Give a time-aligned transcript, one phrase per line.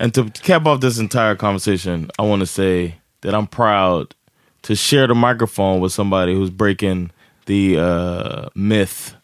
[0.00, 4.14] And to cap off this entire conversation, I want to say that I'm proud
[4.62, 7.10] to share the microphone with somebody who's breaking
[7.46, 9.14] the uh, myth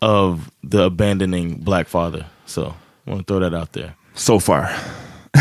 [0.00, 2.26] of the abandoning black father.
[2.46, 2.74] So
[3.06, 3.96] I want to throw that out there.
[4.14, 4.70] So far.
[5.34, 5.40] We're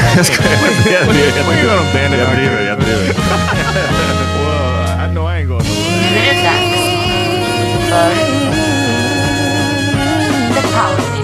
[1.64, 3.16] gonna abandon our kid.
[4.40, 5.64] well, I know I ain't going
[11.18, 11.23] to.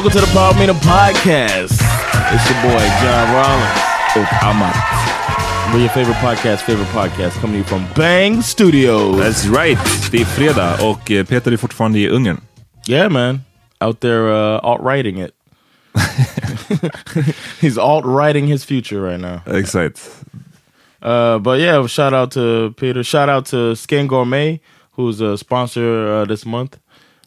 [0.00, 1.76] Welcome to the Power Meter Podcast.
[2.32, 3.80] It's your boy John Rollins.
[4.16, 4.74] Och Amat.
[5.74, 9.18] We're your favorite podcast, favorite podcast, coming to you from Bang Studios.
[9.18, 9.78] That's right.
[10.10, 12.40] Det är fredag och eh, Peter är fortfarande i Ungern.
[12.88, 13.44] Yeah, man.
[13.80, 15.34] Out there uh, alt-writing it.
[17.60, 19.42] He's alt-writing his future right now.
[19.54, 20.00] Exakt.
[21.02, 23.04] Uh, but yeah, shout out to Peter.
[23.04, 24.60] Shout out to Skin Gourmet,
[24.96, 26.78] who's a sponsor uh, this month.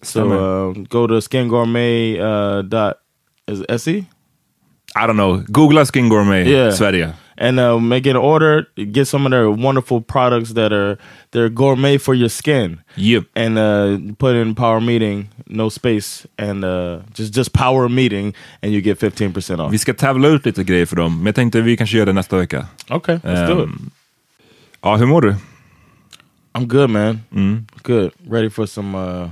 [0.03, 2.97] So uh, go to skingourmet uh, dot
[3.47, 4.05] is it se
[4.95, 5.37] I don't know.
[5.51, 6.69] Google Skin Gourmet Yeah.
[6.71, 7.13] Sverige.
[7.37, 8.67] and uh, make an order.
[8.91, 10.97] Get some of their wonderful products that are
[11.31, 12.79] they're gourmet for your skin.
[12.95, 13.23] Yep.
[13.35, 18.71] And uh, put in power meeting, no space, and uh, just just power meeting, and
[18.71, 19.71] you get fifteen percent off.
[19.71, 22.13] Vi ska tävla ut lite grejer för dem, men jag tänkte vi kanske gör det
[22.13, 22.67] nästa vecka.
[22.89, 23.69] Okay, let's do it.
[23.69, 23.89] Ehm,
[24.81, 25.35] Ja, hur mår du?
[26.53, 27.19] I'm good, man.
[27.31, 27.65] Mm.
[27.83, 28.11] Good.
[28.29, 28.97] Ready for some.
[28.97, 29.29] uh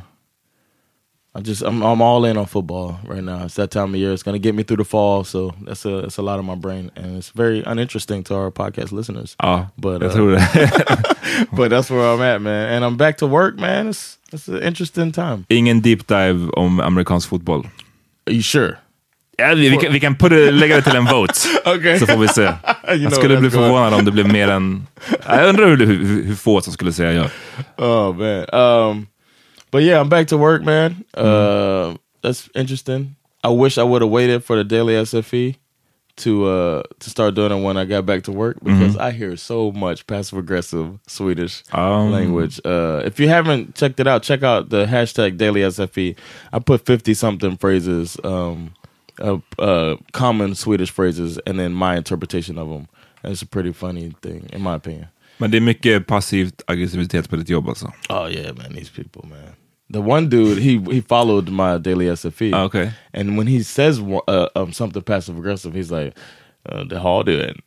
[1.34, 3.46] I just I'm I'm all in on football right now.
[3.46, 4.12] It's that time of year.
[4.14, 6.56] It's gonna get me through the fall, so that's a that's a lot of my
[6.56, 9.36] brain, and it's very uninteresting to our podcast listeners.
[9.40, 10.40] Ja, But, jag uh.
[11.58, 12.74] But that's where I'm at, man.
[12.74, 13.88] And I'm back to work, man.
[13.90, 15.46] It's it's an interesting time.
[15.50, 17.66] Ingen deep dive om amerikansk fotboll.
[18.28, 18.78] Are you sure?
[19.38, 21.34] Ja, vi, vi, kan, vi kan put it, lägga det till en vote,
[21.75, 22.00] Okay.
[22.00, 22.42] så får vi se.
[22.42, 24.88] Jag skulle that's bli going- förvånad om det blev mer än...
[25.28, 27.25] Jag undrar hur, hur, hur få som skulle säga ja.
[27.86, 28.46] Oh man.
[28.62, 29.08] Um,
[29.72, 31.04] but yeah, I'm back to work, man.
[31.14, 33.16] Uh, that's interesting.
[33.44, 35.56] I wish I would have waited for the daily SFE
[36.18, 39.36] to uh to start doing it when I got back to work because I hear
[39.38, 42.12] so much passive aggressive Swedish Um.
[42.12, 42.60] language.
[42.66, 46.16] Uh, if you haven't checked it out, check out the hashtag daily SFE.
[46.54, 48.74] I put fifty something phrases, um,
[49.20, 52.88] uh, uh, common Swedish phrases, and then my interpretation of them.
[53.24, 55.08] And it's a pretty funny thing, in my opinion.
[55.38, 57.92] Men det är mycket passivt aggressivitet på ditt jobb alltså.
[58.10, 59.56] Oh yeah, man, these people, man.
[59.91, 62.53] The one dude, he he followed my daily SFE.
[62.53, 62.91] Ah, okay.
[63.13, 66.18] And when he says uh, um, something passive aggressive, he's like,
[66.66, 67.62] uh, "The hard doing."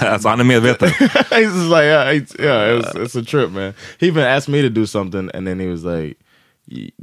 [0.00, 0.88] alltså han är medveten.
[1.30, 3.74] he's just like, yeah, it's, yeah, it's, it's a trip, man.
[3.98, 6.16] He even asked me to do something, and then he was like,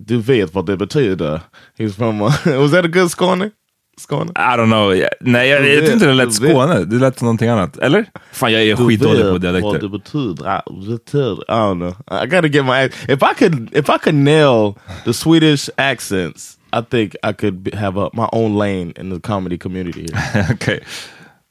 [0.05, 1.41] "Du vet vad det betyder."
[1.77, 2.21] He's from.
[2.21, 3.51] Uh, was that a good Skåne?
[3.99, 4.31] Skåne?
[4.31, 5.07] I don't know.
[5.19, 6.51] Nej, jag, jag tyckte inte det lät Du vet.
[6.51, 6.85] Skåne.
[6.85, 7.77] Det lät som någonting annat.
[7.77, 8.05] Eller?
[8.31, 9.79] Fan, jag är skitdålig på vad dialekter.
[9.79, 10.61] det betyder.
[10.89, 11.43] betyder.
[11.47, 12.23] I don't know.
[12.23, 14.75] I gotta get my if I could if I could nail
[15.05, 19.57] the Swedish accents, I think I could have a, my own lane in the comedy
[19.57, 20.47] community here.
[20.53, 20.79] Okej.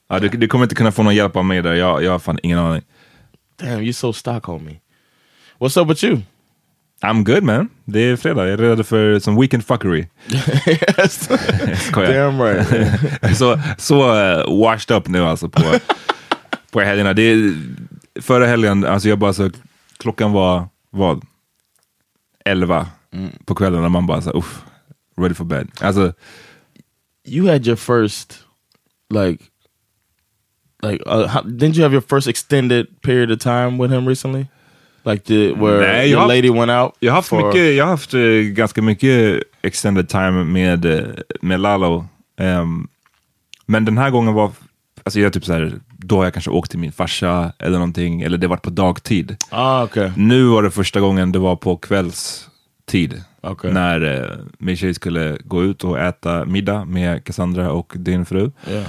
[0.09, 1.75] Ja, du, du kommer inte kunna få någon hjälp av mig där.
[1.75, 2.83] Jag, jag har fan ingen aning.
[3.63, 4.81] Damn, you're so Stockholmy.
[5.59, 6.19] What's up with you?
[7.01, 7.69] I'm good man.
[7.85, 8.45] Det är fredag.
[8.45, 10.07] Jag är redo för som weekend fuckery.
[10.67, 11.29] yes.
[11.87, 12.15] Skojar.
[12.15, 13.37] Damn right.
[13.39, 15.63] så så uh, washed up nu alltså på,
[16.71, 17.13] på helgerna.
[17.13, 17.55] Det
[18.21, 19.51] förra helgen, alltså jag bara så,
[19.99, 21.25] klockan var vad?
[22.45, 22.87] 11
[23.45, 24.63] på kvällen när man bara så uff,
[25.21, 25.69] ready for bed.
[25.81, 26.13] Alltså,
[27.25, 28.45] You had your first,
[29.11, 29.45] like,
[30.83, 34.47] like, uh, how, didn't you have your first extended period of time with him recently?
[35.05, 36.93] Like the where Nej, jag har- lady went out.
[37.01, 41.05] jag har haft, for- mycket, jag haft eh, ganska mycket extended time med, eh,
[41.43, 42.07] med Lalo.
[42.41, 42.89] Ehm,
[43.67, 44.51] men den här gången var,
[45.05, 48.21] alltså jag typ så här, då har jag kanske åkt till min farsa eller någonting,
[48.23, 49.37] eller det var på dagtid.
[49.51, 50.11] Ah, okay.
[50.17, 53.23] Nu var det första gången det var på kvällstid.
[53.41, 53.73] Okej.
[53.73, 58.51] När eh, min tjej skulle gå ut och äta middag med Cassandra och din fru.
[58.71, 58.87] Yeah.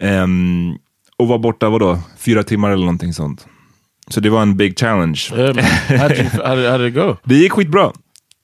[0.00, 0.74] Ehm,
[1.16, 3.46] och var borta, vadå, fyra timmar eller någonting sånt.
[4.10, 5.20] Så det var en big challenge.
[6.78, 7.16] Did it go?
[7.24, 7.92] Det gick skitbra.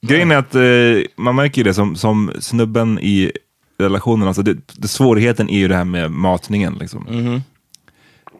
[0.06, 3.32] Grejen är att eh, man märker ju det som, som snubben i
[3.78, 6.76] relationen, alltså det, det, svårigheten är ju det här med matningen.
[6.80, 7.06] Liksom.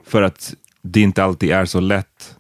[0.06, 2.37] För att det inte alltid är så lätt.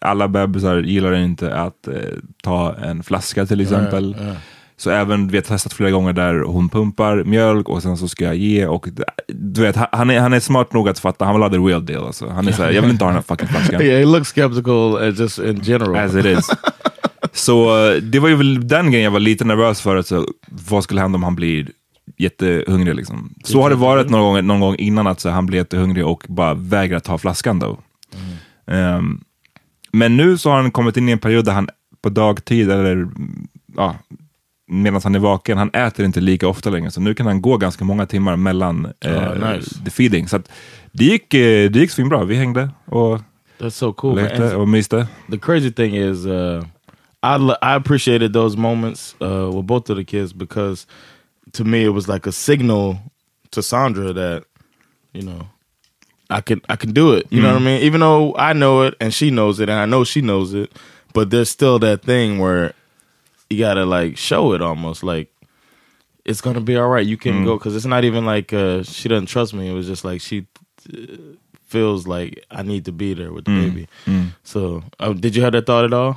[0.00, 1.94] Alla bebisar gillar inte att eh,
[2.42, 4.16] ta en flaska till exempel.
[4.80, 8.24] Så även, vi har testat flera gånger där hon pumpar mjölk och sen så ska
[8.24, 8.66] jag ge.
[8.66, 8.88] Och,
[9.28, 11.86] du vet, han är, han är smart nog att fatta, han vill ha the real
[11.86, 12.06] deal.
[12.06, 12.28] Alltså.
[12.28, 13.82] Han är såhär, jag vill inte ha den här fucking flaskan.
[13.82, 15.96] Yeah, he looks skeptical uh, just in general.
[15.96, 16.50] As it is.
[17.32, 19.96] Så eh, det var ju väl den grejen jag var lite nervös för.
[19.96, 21.70] Alltså, vad skulle hända om han blir
[22.18, 22.94] jättehungrig?
[22.94, 23.34] Liksom.
[23.44, 26.24] Så har det varit någon gång, någon gång innan att så, han blir jättehungrig och
[26.28, 27.58] bara vägrar ta flaskan.
[27.58, 27.78] då.
[28.66, 29.20] Ehm,
[29.92, 31.68] men nu så har han kommit in i en period där han
[32.02, 33.96] på dagtid, eller mm, ja,
[34.70, 36.90] medan han är vaken, han äter inte lika ofta längre.
[36.90, 39.84] Så nu kan han gå ganska många timmar mellan eh, Ah, nice.
[39.84, 40.28] the feeding.
[40.28, 40.48] Så att
[40.92, 42.24] det gick, eh, det gick svinbra.
[42.24, 43.20] Vi hängde och
[43.58, 44.16] That's so cool.
[44.16, 45.06] lekte och myste.
[45.30, 46.62] the crazy thing is, uh,
[47.22, 50.86] I I appreciated those moments uh, with both of the kids because
[51.52, 52.96] to me it was like a signal
[53.50, 54.42] to Sandra that
[55.12, 55.46] you know
[56.38, 57.26] I can I can do it.
[57.30, 57.82] You know what I mean?
[57.82, 60.70] Even though I know it and she knows it and I know she knows it,
[61.12, 62.72] but there's still that thing where
[63.50, 65.28] you gotta like show it almost like
[66.24, 67.06] it's gonna be all right.
[67.06, 69.68] You can go because it's not even like uh, she doesn't trust me.
[69.68, 70.46] It was just like she
[70.92, 71.16] uh,
[71.66, 73.88] feels like I need to be there with the baby.
[74.44, 76.14] So uh, did you have that thought at all?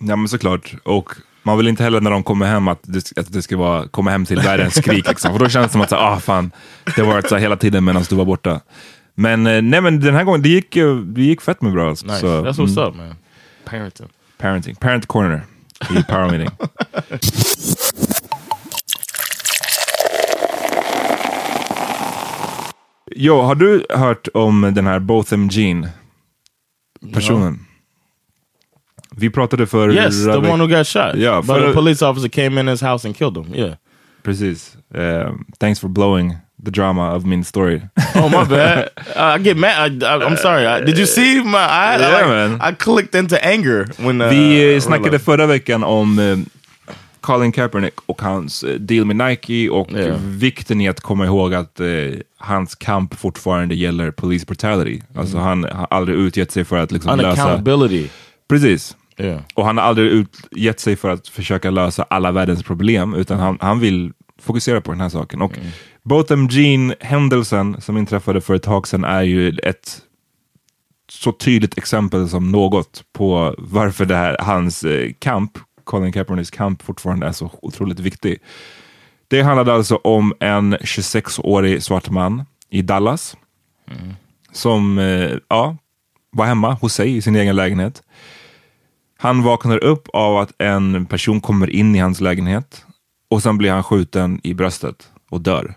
[0.00, 0.74] Ja men såklart.
[0.84, 3.88] Och man vill inte heller när de kommer hem att det, att det ska vara
[3.88, 5.08] komma hem till världens skrik.
[5.08, 5.32] Liksom.
[5.32, 6.50] För då känns det som att så, ah, fan,
[6.96, 8.60] det har varit så hela tiden medan du var borta.
[9.14, 10.74] Men, eh, nej, men den här gången, det gick,
[11.04, 11.88] det gick fett med bra.
[11.88, 12.06] Alltså.
[12.06, 12.20] Nice.
[12.20, 13.16] Så, That's what's mm, up, man.
[13.64, 14.08] Parenting.
[14.38, 14.74] Parenting.
[14.74, 15.42] Parent corner
[15.90, 16.50] i power meeting.
[23.16, 25.88] Jo, har du hört om den här Botham Jean
[27.12, 27.66] personen?
[29.16, 29.92] Vi pratade för...
[29.92, 31.14] Yes, the one who got shot.
[31.14, 33.54] Yeah, but a police officer came in his house and killed him.
[33.54, 33.74] Yeah.
[34.22, 34.76] Precis.
[34.94, 37.82] Um, thanks for blowing the drama of min story.
[38.14, 38.88] Oh my bad.
[39.16, 40.02] Uh, I get mad.
[40.02, 40.66] I, I, I'm sorry.
[40.66, 41.58] I, did you see my?
[41.58, 42.60] I, Yeah, like, man.
[42.72, 46.38] I clicked into anger when uh, Vi eh, snackade förra veckan om eh,
[47.20, 50.14] Colin Kaepernick och hans eh, deal med Nike och Ja.
[50.20, 51.86] vikten i att komma ihåg att eh,
[52.38, 55.00] hans kamp fortfarande gäller police brutality.
[55.16, 57.42] Alltså han har aldrig utgett sig för att liksom lösa...
[57.42, 58.08] unaccountability.
[58.48, 58.96] Precis.
[59.18, 59.40] Yeah.
[59.54, 63.58] Och han har aldrig utgett sig för att försöka lösa alla världens problem, utan han,
[63.60, 64.12] han vill
[64.42, 65.42] fokusera på den här saken.
[65.42, 65.52] Och
[66.10, 70.00] Botham Jean-händelsen som inträffade för ett tag sedan är ju ett
[71.08, 76.82] så tydligt exempel som något på varför det här, hans eh, kamp, Colin Kaepernicks kamp
[76.82, 78.38] fortfarande är så otroligt viktig.
[79.28, 83.36] Det handlade alltså om en 26-årig svart man i Dallas
[84.52, 85.76] som eh, ja,
[86.30, 88.02] var hemma hos sig i sin egen lägenhet.
[89.18, 92.84] Han vaknar upp av att en person kommer in i hans lägenhet
[93.28, 95.74] och sen blir han skjuten i bröstet och dör.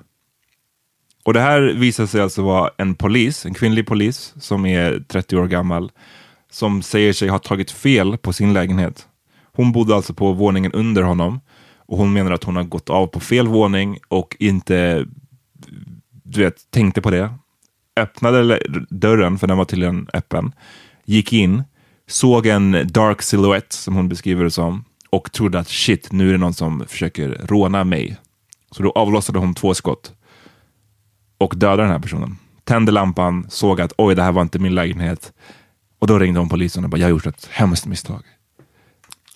[1.23, 5.37] Och det här visar sig alltså vara en polis, en kvinnlig polis som är 30
[5.37, 5.91] år gammal,
[6.51, 9.07] som säger sig ha tagit fel på sin lägenhet.
[9.55, 11.39] Hon bodde alltså på våningen under honom
[11.77, 15.05] och hon menar att hon har gått av på fel våning och inte
[16.23, 17.33] du vet, tänkte på det.
[17.99, 20.51] Öppnade dörren, för den var tydligen öppen,
[21.05, 21.63] gick in,
[22.07, 26.31] såg en dark silhouette som hon beskriver det som och trodde att shit, nu är
[26.31, 28.17] det någon som försöker råna mig.
[28.71, 30.13] Så då avlossade hon två skott
[31.37, 32.37] och dödade den här personen.
[32.63, 35.33] Tände lampan, såg att oj, det här var inte min lägenhet.
[35.99, 38.21] Och då ringde hon polisen och bara, jag har gjort ett hemskt misstag.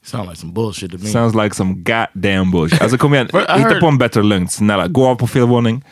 [0.04, 1.06] Sound like some bullshit to me.
[1.10, 2.82] Sounds like some goddamn bullshit.
[2.82, 4.88] Alltså kom igen, hitta heard- på en bättre lögn, snälla.
[4.88, 5.84] Gå av på fel våning.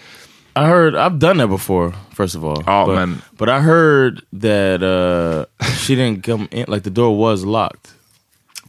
[0.57, 1.93] I heard I've done that before.
[2.17, 3.21] First of all, Oh, but, man.
[3.38, 6.65] but I heard that uh, she didn't come in.
[6.67, 7.88] Like the door was locked.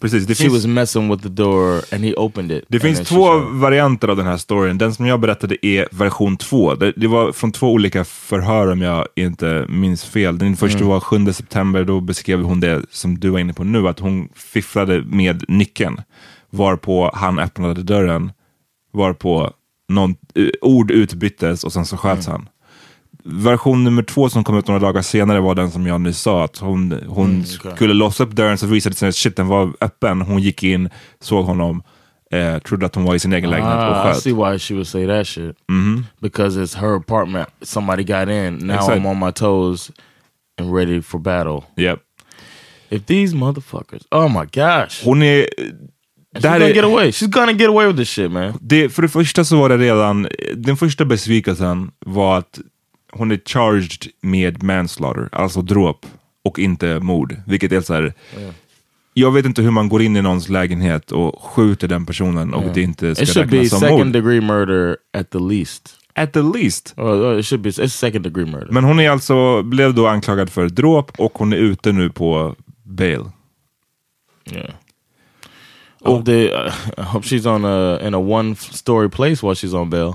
[0.01, 2.65] Precis, det She finns, was messing with the door and he opened it.
[2.69, 4.79] det finns två varianter av den här storyn.
[4.79, 6.75] Den som jag berättade är version två.
[6.75, 10.39] Det, det var från två olika förhör om jag inte minns fel.
[10.39, 10.89] Den första Mm.
[10.89, 14.29] var 7 september, då beskrev hon det som du var inne på nu, att hon
[14.35, 16.01] fifflade med nyckeln.
[16.51, 18.33] Varpå han öppnade dörren,
[18.93, 19.51] varpå
[19.89, 22.33] någon, eh, ord utbyttes och sen så sköts Mm.
[22.41, 22.49] han.
[23.29, 26.45] Version nummer två som kom ut några dagar senare var den som jag nyss sa,
[26.45, 27.73] att hon, hon Mm, okej.
[27.77, 30.21] skulle låsa upp dörren så visade det sig att shit, den var öppen.
[30.23, 30.89] Hon gick in,
[31.21, 31.83] såg honom,
[32.33, 34.23] eh, trodde att hon var i sin egen lägenhet och Ah, I sköt.
[34.23, 35.57] see why she would say that shit.
[36.21, 37.49] Because it's her apartment.
[37.63, 38.55] Somebody got in.
[38.67, 38.97] Now Exactly.
[39.01, 39.91] I'm on my toes
[40.61, 41.63] and ready for battle.
[41.77, 41.99] Yep.
[42.91, 45.47] If these motherfuckers, oh my gosh, Hon är...
[46.37, 47.11] she's gonna get är away.
[47.13, 48.59] She's gonna get away with this shit, man.
[48.61, 52.59] det, för det första så var det redan, den första besvikelsen var att
[53.19, 56.07] hon är charged med manslaughter, alltså dråp
[56.45, 57.37] och inte mord.
[57.47, 58.15] Vilket är så här,
[59.15, 62.75] jag vet inte hur man går in i någons lägenhet och skjuter den personen och
[62.75, 64.13] det inte ska It should be räknas som second mord.
[64.13, 65.95] degree murder at the least.
[66.15, 66.95] At the least.
[66.97, 67.71] Oh, oh, it should be.
[67.71, 68.69] It's second degree murder.
[68.71, 72.55] Men hon är alltså, blev då anklagad för dråp och hon är ute nu på
[72.83, 73.25] bail.
[74.53, 74.71] yeah.
[76.01, 79.75] Oh, the, uh, I hope she's on a in a one story place while she's
[79.75, 80.15] on bail.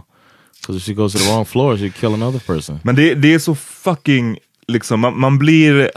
[0.62, 2.80] Because if she goes to the wrong floor, she'd kill another person.
[2.84, 4.38] Men det, det är så fucking,
[4.68, 5.92] liksom, man, man blir...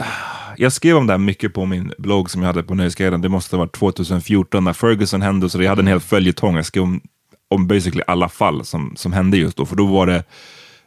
[0.57, 3.21] Jag skrev om det här mycket på min blogg som jag hade på Nöjesguiden.
[3.21, 6.55] Det måste ha varit 2014 när Ferguson hände, så jag hade en hel följetong.
[6.55, 7.01] Jag skrev om,
[7.47, 9.65] om basically alla fall som, som hände just då.
[9.65, 10.23] För då var det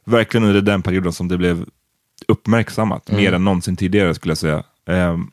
[0.04, 1.64] verkligen under den perioden som det blev
[2.28, 3.10] uppmärksammat.
[3.10, 4.62] Mer än någonsin tidigare skulle jag säga.
[4.86, 5.30] Ehm,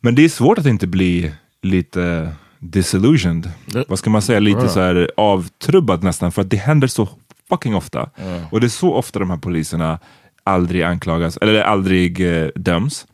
[0.00, 1.32] men det är svårt att inte bli
[1.62, 2.32] lite
[2.70, 3.50] disillusioned.
[3.66, 4.40] Det- Vad ska man säga?
[4.40, 6.32] Lite så här avtrubbad nästan.
[6.32, 7.08] För att det händer så
[7.48, 8.10] fucking ofta.
[8.50, 9.98] Och det är så ofta de här poliserna
[10.44, 13.06] aldrig anklagas, eller aldrig eh, döms.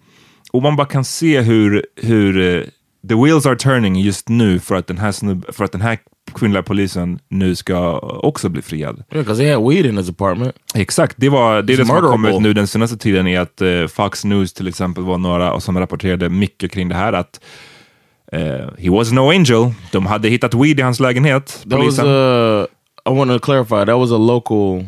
[0.52, 2.62] Och man bara kan se hur, hur eh,
[3.08, 5.98] the wheels are turning just nu för att den här, snubb, för att den här
[6.34, 8.96] kvinnliga polisen nu ska också bli friad.
[9.12, 10.54] Yeah, because he had weed in his apartment.
[10.74, 13.40] Exakt, det, var, det är It's det som har kommit nu den senaste tiden är
[13.40, 17.12] att eh, Fox News till exempel var några och som rapporterade mycket kring det här
[17.12, 17.40] att
[18.32, 19.74] eh, he was no angel.
[19.92, 21.46] De hade hittat weed i hans lägenhet.
[21.70, 22.06] That was polisen.
[22.06, 22.64] uh
[23.06, 23.84] I want to clarify.
[23.86, 24.86] That was a local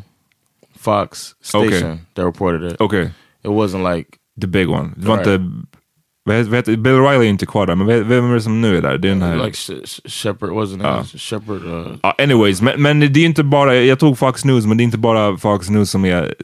[0.78, 1.96] Fox station Okay.
[2.14, 2.80] that reported it.
[2.80, 3.04] Okej,
[3.44, 4.90] It wasn't like the big one.
[4.96, 5.26] Det var Right.
[5.28, 6.76] inte...
[6.76, 8.98] Bill Riley är inte kvar där, men vem vem är det som nu är där?
[8.98, 9.36] Det är den här...
[9.36, 11.00] like Sh- Sh- Shepard wasn't Ah.
[11.14, 11.20] it?
[11.20, 11.64] Shepard.
[11.64, 14.82] Uh, Ja, anyways, men, men det är inte bara, jag tog Fox News, men det
[14.82, 16.34] är inte bara Fox News som är,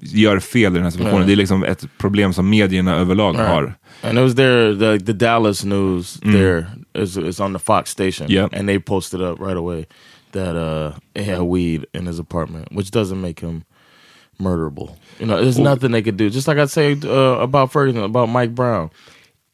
[0.00, 1.20] gör fel i den här situationen.
[1.20, 1.26] Nej.
[1.26, 3.74] Det är liksom ett problem som medierna överlag har.
[4.02, 4.74] and it was there.
[4.76, 8.26] The, the Dallas news there is is on the Fox station.
[8.26, 8.34] Mm.
[8.34, 8.50] Yep.
[8.52, 9.86] and they posted up right away
[10.32, 13.62] that uh he had weed in his apartment, which doesn't make him
[14.40, 14.96] murderable.
[15.18, 16.30] You know, there's nothing they could do.
[16.30, 18.90] Just like I say uh, about Ferguson, about Mike Brown.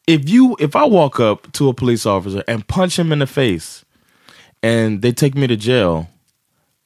[0.07, 3.27] If you, if I walk up to a police officer and punch him in the
[3.27, 3.85] face,
[4.63, 6.09] and they take me to jail,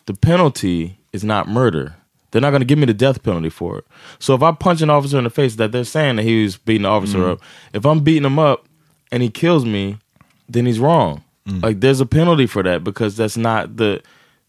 [0.07, 1.97] the penalty is not murder.
[2.30, 3.87] They're not going to give me the death penalty for it.
[4.18, 6.56] So if I punch an officer in the face that they're saying that he was
[6.56, 7.30] beating the officer mm-hmm.
[7.32, 7.40] up,
[7.73, 8.66] if I'm beating him up
[9.11, 9.99] and he kills me,
[10.49, 11.25] then he's wrong.
[11.47, 11.62] Mm.
[11.62, 14.02] Like there's a penalty for that because that's not the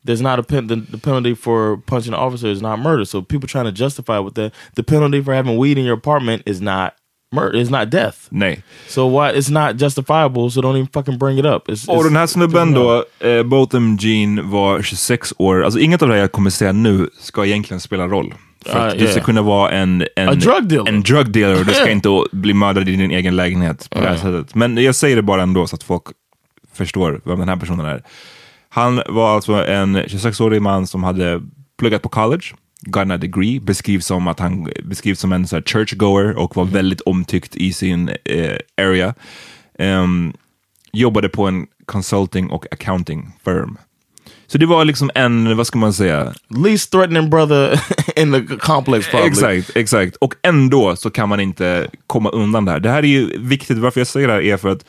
[0.04, 3.06] there's not a pen the, the penalty for punching an officer is not murder.
[3.06, 6.44] So people trying to justify with that the penalty for having weed in your apartment
[6.46, 6.98] is not
[7.32, 7.60] murder.
[7.60, 8.18] It's not death.
[8.30, 8.64] Nej.
[8.88, 10.52] So why it's not justifiable?
[10.52, 11.68] So don't even fucking bring it up.
[11.70, 15.64] It's, Och it's- den här snubben då, eh, Botham Jean var 26 år.
[15.64, 18.34] Alltså inget av det jag kommer säga nu ska egentligen spela roll.
[18.66, 19.26] För att du ska yeah.
[19.26, 20.92] kunna vara en, en, A drug dealer.
[20.92, 24.08] en drug dealer och du ska inte bli mördad i din egen lägenhet på det
[24.08, 24.56] här sättet.
[24.56, 26.04] Men jag säger det bara ändå så att folk
[26.74, 28.04] förstår vem den här personen är.
[28.70, 31.42] Han var alltså en 26-årig man som hade
[31.80, 32.44] pluggat på college,
[32.96, 37.02] a degree, beskrivs som att han beskrivs som en så här churchgoer och var väldigt
[37.02, 39.14] omtyckt i sin eh, area.
[39.80, 40.34] Ehm,
[40.92, 43.78] jobbade på en consulting och accounting firm.
[44.48, 46.34] Så det var liksom en, vad ska man säga,
[46.66, 47.82] least threatening brother
[48.16, 49.30] in the complex probably.
[49.30, 50.16] Exakt, exakt.
[50.16, 52.80] Och ändå så kan man inte komma undan det här.
[52.80, 54.86] Det här är ju viktigt, varför jag säger det här är för att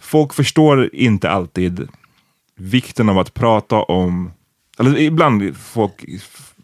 [0.00, 1.88] folk förstår inte alltid
[2.56, 4.32] vikten av att prata om,
[4.78, 6.04] eller ibland folk,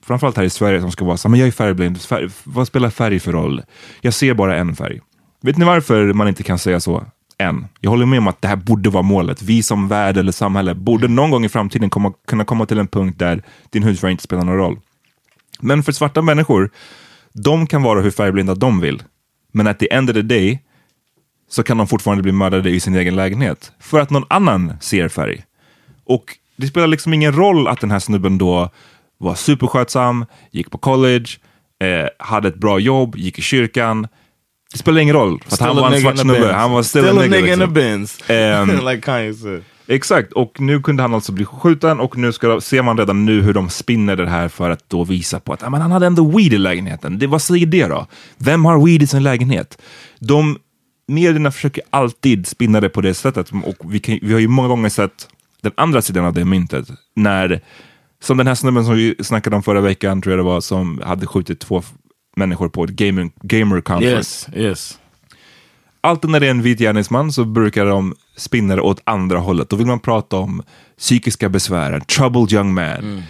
[0.06, 2.90] framförallt här i Sverige som ska vara så men jag är färgblind, färg, vad spelar
[2.90, 3.62] färg för roll?
[4.00, 5.00] Jag ser bara en färg.
[5.42, 7.04] Vet ni varför man inte kan säga så
[7.38, 7.66] än?
[7.80, 9.42] Jag håller med om att det här borde vara målet.
[9.42, 12.86] Vi som värld eller samhälle borde någon gång i framtiden komma, kunna komma till en
[12.86, 14.78] punkt där din hudfärg inte spelar någon roll.
[15.60, 16.70] Men för svarta människor,
[17.32, 19.02] de kan vara hur färgblinda de vill.
[19.52, 20.62] Men at the end of the day
[21.50, 23.72] så kan de fortfarande bli mördade i sin egen lägenhet.
[23.80, 25.44] För att någon annan ser färg.
[26.04, 26.24] Och
[26.56, 28.70] det spelar liksom ingen roll att den här snubben då
[29.18, 31.26] var superskötsam, gick på college,
[31.80, 34.08] eh, hade ett bra jobb, gick i kyrkan.
[34.72, 36.52] Det spelar ingen roll, för han var en svart snubbe.
[36.52, 37.36] Han var still, Still a nigga.
[37.36, 37.74] nigga in the liksom.
[37.74, 38.30] bins.
[38.30, 38.68] Ehm.
[38.86, 39.62] like Kanye said.
[39.86, 43.42] Exakt, och nu kunde han alltså bli skjuten och nu ska, ser man redan nu
[43.42, 46.24] hur de spinner det här för att då visa på att men han hade ändå
[46.36, 47.18] weed i lägenheten.
[47.18, 48.06] Det, vad säger det då?
[48.38, 49.78] Vem har weed i sin lägenhet?
[50.18, 50.58] De,
[51.06, 54.68] medierna försöker alltid spinna det på det sättet och vi, kan, vi har ju många
[54.68, 55.28] gånger sett
[55.60, 56.88] den andra sidan av det myntet.
[57.16, 57.60] När,
[58.24, 61.00] som den här snubben som vi snackade om förra veckan, tror jag det var, som
[61.04, 61.82] hade skjutit två
[62.36, 64.98] människor på ett gamer, gamer conference Yes, yes.
[66.00, 69.70] alltid när det är en vit gärningsman så brukar de spinna det åt andra hållet.
[69.70, 70.62] Då vill man prata om
[70.98, 73.22] psykiska besvär, troubled young man.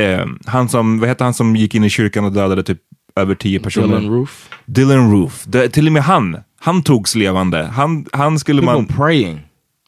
[0.00, 2.78] Eh, han som, vad heter han som gick in i kyrkan och dödade typ
[3.16, 3.86] över tio personer?
[3.86, 4.48] Dylan Roof.
[4.66, 5.44] Dylan Roof.
[5.46, 7.62] Det, till och med han, han togs levande.
[7.62, 8.86] Han, han skulle People man...
[8.86, 9.40] praying.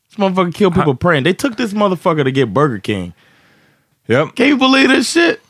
[0.08, 1.24] This motherfucker killed people praying.
[1.24, 3.12] They took this motherfucker to get Burger King.
[4.10, 4.26] Ja.
[4.34, 5.40] Can you believe this shit?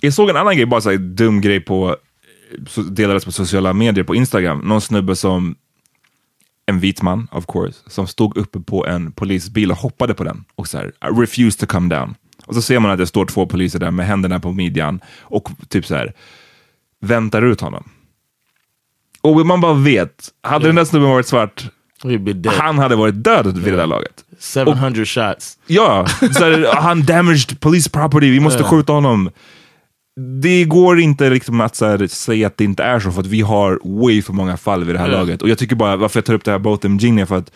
[0.00, 1.96] Jag såg en annan grej, bara så här, dum grej på,
[2.90, 4.58] delades på sociala medier på Instagram.
[4.58, 5.56] Någon snubbe som,
[6.66, 10.44] en vit man of course, som stod uppe på en polisbil och hoppade på den
[10.54, 12.14] och så här, I refuse to come down.
[12.46, 15.48] Och så ser man att det står två poliser där med händerna på midjan och
[15.68, 16.12] typ så här,
[17.00, 17.90] väntar ut honom.
[19.20, 21.70] Och man bara vet, hade den där snubben varit svart.
[22.46, 24.24] Han hade varit död vid det där laget.
[24.66, 25.58] 700 shots.
[25.66, 28.68] Ja, så han damaged police property, vi måste Ja.
[28.68, 29.30] skjuta honom.
[30.42, 33.40] Det går inte liksom att här, säga att det inte är så, för att vi
[33.40, 35.18] har way för många fall vid det här Ja.
[35.18, 35.42] laget.
[35.42, 37.50] Och jag tycker bara, varför jag tar upp det här Botham är för att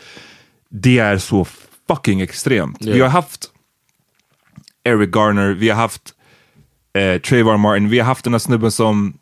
[0.71, 1.47] det är så
[1.89, 2.77] fucking extremt.
[2.81, 3.49] Vi har haft
[4.85, 6.03] Eric Garner, vi har haft
[6.99, 9.15] eh, Trayvon Martin, vi har haft den här snubben som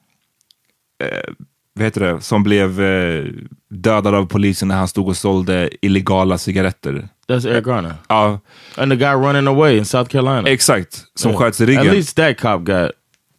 [1.05, 1.33] eh,
[1.75, 3.25] vad heter det, som blev eh,
[3.71, 7.09] dödad av polisen när han stod och sålde illegala cigaretter.
[7.29, 7.95] That's Eric Garner.
[8.09, 8.41] Ja,
[8.77, 10.49] And the guy running away in South Carolina.
[10.49, 11.05] exakt.
[11.15, 11.43] Som Yeah.
[11.43, 11.87] sköts i At ryggen.
[11.95, 12.91] least that cop got,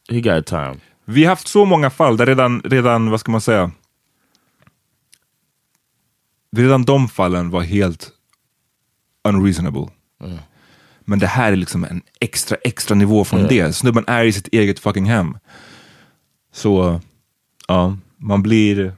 [0.10, 0.76] he got time.
[1.06, 3.72] Vi har haft så många fall där redan, redan vad ska man säga,
[6.58, 8.10] redan de fallen var helt
[9.24, 9.88] unreasonable.
[11.06, 13.74] Men det här är liksom en extra, extra nivå från det.
[13.76, 15.38] Snubben är i sitt eget fucking hem.
[16.54, 17.02] Så,
[17.68, 18.94] ja, man blir,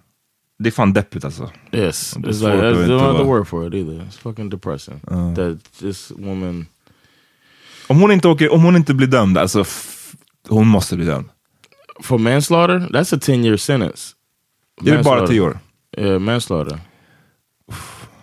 [0.60, 1.52] det är fan deppigt alltså.
[1.72, 2.16] Yes.
[2.18, 3.94] It's like, inte don't have vara- word for it either.
[4.06, 5.00] It's fucking depressing.
[5.36, 6.66] That this woman,
[7.88, 9.66] Om hon inte, åker, om hon inte blir dömd, alltså
[10.50, 11.26] hon måste bli dömd.
[12.02, 14.14] for manslaughter, that's a 10 year sentence.
[14.82, 15.28] Det är bara Manslaughter.
[15.34, 15.60] tio år.
[15.98, 16.80] Yeah, manslaughter.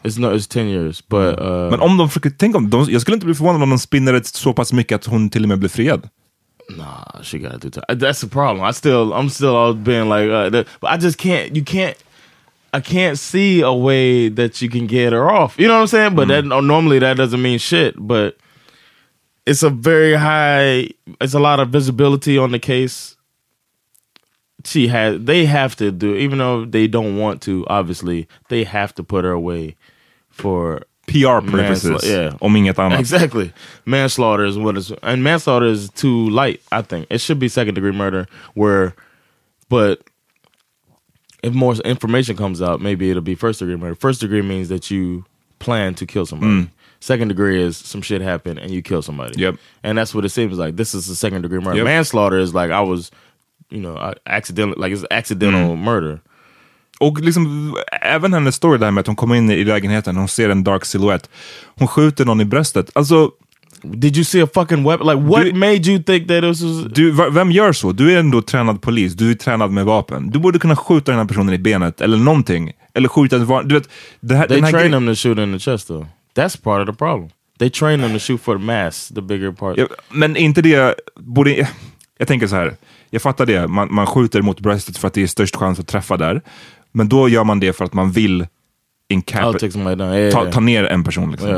[0.02, 3.00] It's no, it's 10 years, but uh, Men om de försöker, tänk om, de, jag
[3.00, 5.48] skulle inte bli förvånad om de spinner det så pass mycket att hon till och
[5.48, 6.08] med blir friad.
[6.76, 7.98] Nah, she got to do time.
[7.98, 8.64] That's the problem.
[8.64, 11.54] I still, I'm still all being like, uh, that, but I just can't.
[11.54, 11.96] You can't.
[12.72, 15.58] I can't see a way that you can get her off.
[15.58, 16.14] You know what I'm saying?
[16.14, 17.94] But that normally that doesn't mean shit.
[17.98, 18.36] But
[19.44, 20.90] it's a very high.
[21.20, 23.16] It's a lot of visibility on the case.
[24.64, 25.20] She has.
[25.20, 27.66] They have to do, even though they don't want to.
[27.66, 29.74] Obviously, they have to put her away
[30.28, 32.36] for PR purposes, Mansla- yeah.
[32.40, 33.00] om inget annat.
[33.00, 33.52] Exactly.
[33.84, 36.62] Manslaughter is what is, and manslaughter is too light.
[36.70, 38.28] I think it should be second degree murder.
[38.54, 38.94] Where,
[39.68, 40.02] but
[41.42, 43.96] if more information comes out, maybe it'll be first degree murder.
[43.96, 45.24] First degree means that you
[45.58, 46.52] plan to kill somebody.
[46.52, 46.70] Mm.
[47.00, 49.40] Second degree is some shit happened and you kill somebody.
[49.40, 49.56] Yep.
[49.82, 50.76] And that's what it seems like.
[50.76, 51.78] This is a second degree murder.
[51.78, 51.84] Yep.
[51.86, 53.10] Manslaughter is like I was,
[53.70, 55.78] you know, I accidentally like it's accidental mm.
[55.78, 56.20] murder.
[57.00, 60.48] Och liksom, även hennes story där med att hon kommer in i lägenheten, hon ser
[60.50, 61.28] en dark silhouette.
[61.78, 62.90] Hon skjuter någon i bröstet.
[62.92, 63.30] Alltså,
[63.82, 65.06] Did you see a fucking weapon?
[65.06, 66.84] Like what Do- made you think that this was?
[66.94, 67.92] du, vem gör så?
[67.92, 70.30] Du är ändå tränad polis, du är tränad med vapen.
[70.30, 72.72] Du borde kunna skjuta den här personen i benet, eller någonting.
[72.94, 73.88] Eller skjuta ett van- Du vet,
[74.20, 76.06] det här, They den train them to shoot in the chest though.
[76.36, 77.28] That's part of the problem.
[77.58, 79.76] They train them to shoot for the mass, the bigger part.
[79.78, 81.68] Ja, men inte det, borde,
[82.18, 82.76] jag tänker så här,
[83.10, 85.86] jag fattar det, man, man skjuter mot bröstet för att det är störst chans att
[85.86, 86.40] träffa där.
[86.92, 88.46] Men då gör man det för att man vill I'll
[89.08, 89.60] incap.
[90.18, 91.30] Yeah, ta, ta ner en person.
[91.30, 91.48] Liksom.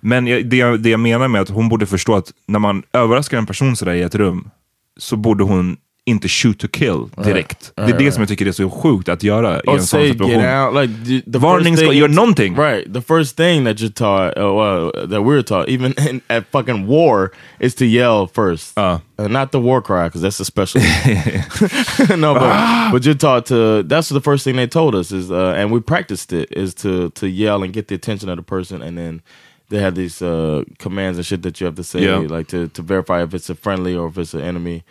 [0.00, 2.82] Men jag, det, jag- det jag menar med att hon borde förstå att när man
[2.92, 4.50] överraskar en person sådär i ett rum
[4.96, 7.72] så borde hon inte shoot to kill direkt.
[7.76, 10.74] Det är det som jag tycker är så sjukt att göra i en sån situation.
[10.80, 12.56] Like the, Varning ska göra you- någonting.
[12.56, 12.94] Right.
[12.94, 16.86] The first thing that you're taught, uh, well, that we're taught, even in, at fucking
[16.86, 18.78] war, is to yell first.
[18.78, 18.98] Uh.
[19.18, 20.80] Uh, not the war cry, because that's a special.
[22.16, 23.82] no, but, but you're taught to.
[23.82, 27.10] That's the first thing they told us is, uh, and we practiced it is to
[27.10, 29.22] to yell and get the attention of the person, and then
[29.70, 32.36] they have these uh, commands and shit that you have to say, Yeah.
[32.38, 34.82] like to to verify if it's a friendly or if it's an enemy,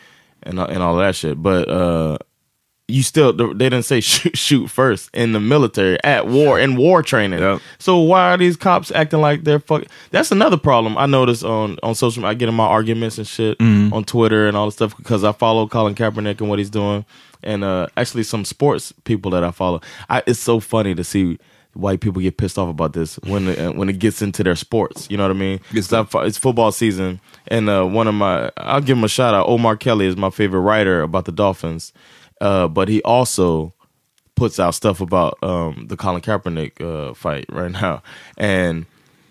[0.45, 1.41] and and all that shit.
[1.41, 2.17] But uh,
[2.89, 7.01] you still they didn't say shoot, shoot first in the military at war in war
[7.01, 7.39] training.
[7.39, 7.61] Yep.
[7.79, 9.85] So why are these cops acting like they're fuck?
[10.11, 12.21] That's another problem I notice on on social.
[12.21, 12.31] media.
[12.31, 13.93] I get in my arguments and shit Mm-hmm.
[13.93, 17.05] on Twitter and all this stuff because I follow Colin Kaepernick and what he's doing.
[17.43, 19.81] and uh, actually some sports people that I follow.
[20.09, 21.39] I, it's so funny to see
[21.73, 24.55] white people get pissed off about this when it, uh, when it gets into their
[24.55, 25.07] sports.
[25.09, 25.59] You know what I mean?
[25.71, 29.47] It's, it's football season, and uh, one of my I'll give him a shout out.
[29.47, 31.93] Omar Kelly is my favorite writer about the Dolphins,
[32.41, 33.73] uh, but he also
[34.35, 38.03] puts out stuff about um, the Colin Kaepernick uh, fight right now,
[38.37, 38.85] and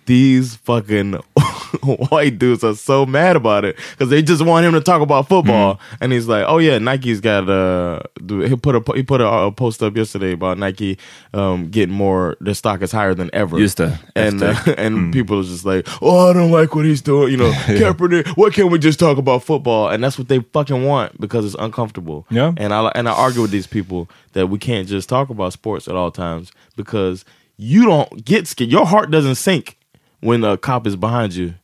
[0.07, 1.15] these fucking
[2.11, 5.29] white dudes are so mad about it because they just want him to talk about
[5.29, 9.29] football, and he's like, "Oh yeah, Nike's got uh, he put a he put a,
[9.29, 10.99] a post up yesterday about Nike
[11.35, 15.41] um, getting more their stock is higher than ever." Just det, and uh, and people
[15.41, 18.29] are just like, "Oh, I don't like what he's doing." You know, Kaepernick.
[18.37, 19.89] Why can't we just talk about football?
[19.89, 22.27] And that's what they fucking want because it's uncomfortable.
[22.31, 22.53] Yeah.
[22.57, 25.89] And I and I argue with these people that we can't just talk about sports
[25.89, 27.25] at all times because
[27.57, 28.71] you don't get scared.
[28.71, 29.77] Your heart doesn't sink
[30.23, 31.55] when a cop is behind you.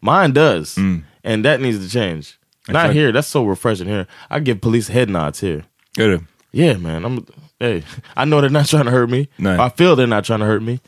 [0.00, 0.78] Mine does,
[1.24, 2.38] and that needs to change.
[2.68, 3.00] Not Exactly.
[3.00, 3.12] here.
[3.12, 4.06] That's so refreshing here.
[4.30, 5.62] I give police head nods here.
[5.96, 6.18] Du?
[6.52, 7.04] Yeah, man.
[7.04, 7.24] I'm.
[7.60, 7.82] Hey,
[8.16, 9.26] I know they're not trying to hurt me.
[9.38, 9.50] No.
[9.66, 10.78] I feel they're not trying to hurt me.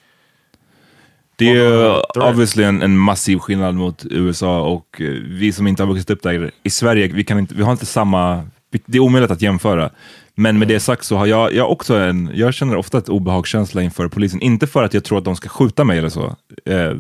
[1.36, 5.82] Det är ju obviously en, en massiv skillnad mot USA och eh, vi som inte
[5.82, 8.44] har vuxit upp där i Sverige, vi, kan inte, vi har inte samma,
[8.86, 9.90] det är omöjligt att jämföra.
[10.34, 13.82] Men med det sagt så har jag, jag också en, jag känner ofta ett obehagskänsla
[13.82, 14.40] inför polisen.
[14.40, 16.92] Inte för att jag tror att de ska skjuta mig eller så, eh,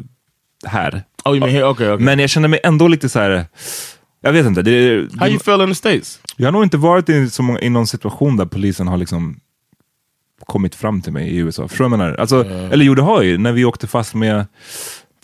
[0.66, 1.02] här.
[1.24, 1.50] Oh, mean?
[1.50, 1.96] Okay, okay.
[2.04, 3.46] Men jag känner mig ändå lite så här.
[4.20, 4.62] jag vet inte.
[4.62, 6.20] Det, How det, you feel in the states?
[6.36, 9.40] jag har nog inte varit i, så många, i någon situation där polisen har liksom
[10.46, 11.68] kommit fram till mig i USA.
[11.68, 12.20] Förstår du vad jag menar?
[12.20, 13.38] Alltså, Eller jo, det har ju.
[13.38, 14.46] När vi åkte fast med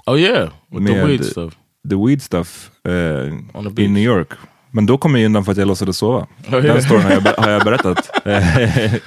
[0.06, 1.54] Oh yeah, with the Med- weed stuff.
[1.90, 3.88] the weed stuff eh, On the i.
[3.88, 4.28] New York.
[4.70, 6.18] Men då kom jag undan för att jag låtsades sova.
[6.48, 6.62] Oh, yeah.
[6.64, 8.26] Den storyn har jag, har jag berättat.
[8.26, 8.94] Eh,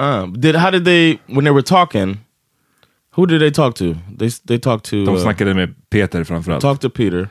[0.00, 2.18] Uh, did how did they when they were talking?
[3.18, 3.84] Who did they talk to?
[4.18, 6.62] They they talked to De uh, snackade med Peter framförallt.
[6.62, 7.28] talked to Peter.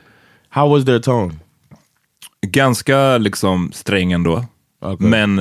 [0.48, 1.34] How was their tone?
[2.46, 4.44] Ganska liksom sträng ändå.
[4.80, 5.08] Okay.
[5.08, 5.38] Men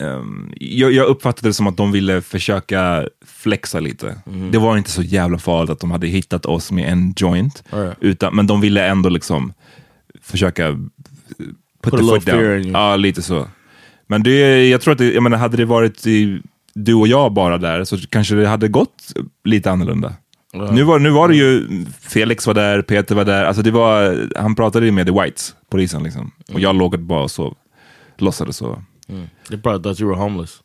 [0.00, 4.20] ehm, jag, jag uppfattade det som att de ville försöka flexa lite.
[4.26, 4.50] Mhm.
[4.50, 7.64] Det var inte så jävla farligt att de hade hittat oss med en joint.
[7.70, 7.96] Alright.
[8.00, 9.52] Utan, men de ville ändå liksom
[10.22, 10.74] försöka eh,
[11.82, 12.70] put, Put the foot down.
[12.70, 13.48] Ja, lite så.
[14.06, 16.42] Men det, jag tror att det, jag menar, hade det varit i,
[16.74, 19.12] du och jag bara där så kanske det hade gått
[19.44, 20.12] lite annorlunda.
[20.52, 21.68] Nu, var, nu var det ju,
[22.00, 25.54] Felix var där, Peter var där, alltså det var, han pratade ju med the whites,
[25.70, 26.30] polisen liksom.
[26.52, 27.54] Och jag låg bara och sov,
[28.18, 28.82] låtsades sova.
[29.48, 30.60] They probably thought you were homeless.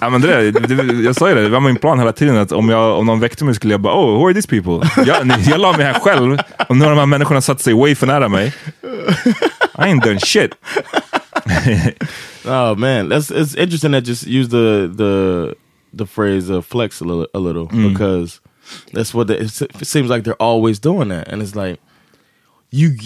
[0.00, 2.52] Ja, men det, det, jag sa ju det, det var min plan hela tiden att
[2.52, 4.90] om, jag, om någon väckte mig skulle jag bara oh, who are these people?
[5.06, 7.94] Jag, jag la mig här själv och några av de här människorna satte sig way
[7.94, 8.54] för nära mig.
[9.78, 10.50] I ain't done shit.
[12.46, 15.56] Oh man, that's it's interesting that just use the the
[15.92, 18.40] the phrase uh, flex a little a little because
[18.92, 19.50] that's what the, it
[19.86, 21.80] seems like they're always doing that, and it's like
[22.70, 22.96] you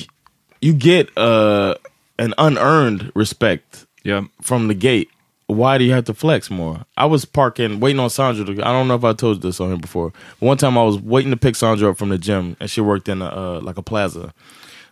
[0.60, 1.74] you get uh
[2.18, 4.22] an unearned respect Yeah.
[4.40, 5.08] from the gate.
[5.46, 6.84] Why do you have to flex more?
[6.96, 8.44] I was parking, waiting on Sandra.
[8.46, 10.12] To, I don't know if I told you this on here before.
[10.38, 13.08] One time I was waiting to pick Sandra up from the gym, and she worked
[13.08, 14.32] in a, uh, like a plaza.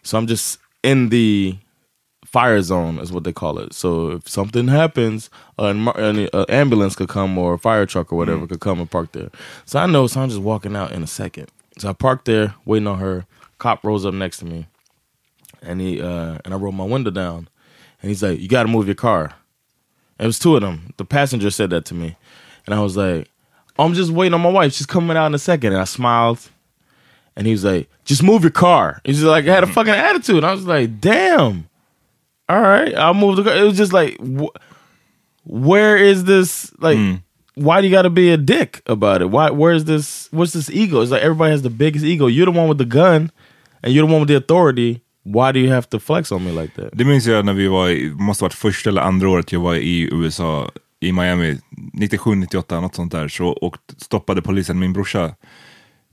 [0.02, 1.56] So I'm just in the
[2.32, 3.74] fire zone, is what they call it.
[3.74, 8.46] So if something happens, an an ambulance could come or a fire truck or whatever
[8.46, 9.30] could come and park there.
[9.66, 11.48] So I know Sandra's walking out in a second.
[11.78, 13.26] So I parked there, waiting on her.
[13.58, 14.66] Cop rolls up next to me,
[15.62, 17.48] and he uh, and I rolled my window down,
[18.00, 19.34] and he's like, "You got to move your car."
[20.18, 20.92] It was two of them.
[20.96, 22.16] The passenger said that to me,
[22.66, 23.28] and I was like,
[23.78, 24.72] "I'm just waiting on my wife.
[24.72, 25.74] She's coming out in a second.
[25.74, 26.50] And I smiled,
[27.36, 30.42] and he was like, "Just move your car." He's like, I had a fucking attitude.
[30.44, 31.68] I was like, "Damn,
[32.48, 34.54] all right, I'll move the car." It was just like, wh-
[35.44, 36.72] where is this?
[36.78, 36.98] Like,
[37.54, 39.30] why do you got to be a dick about it?
[39.30, 39.50] Why?
[39.50, 40.28] Where's this?
[40.32, 41.02] What's this ego?
[41.02, 42.26] It's like everybody has the biggest ego.
[42.28, 43.30] You're the one with the gun,
[43.82, 45.00] and you're the one with the authority.
[45.24, 46.90] Why do you have to flex on me like that?
[46.92, 49.74] Det minns jag när vi var i, måste varit första eller andra året jag var
[49.74, 51.58] i USA, i Miami,
[51.92, 53.28] 97, 98, något sånt där.
[53.28, 55.34] Så, och stoppade polisen min brorsa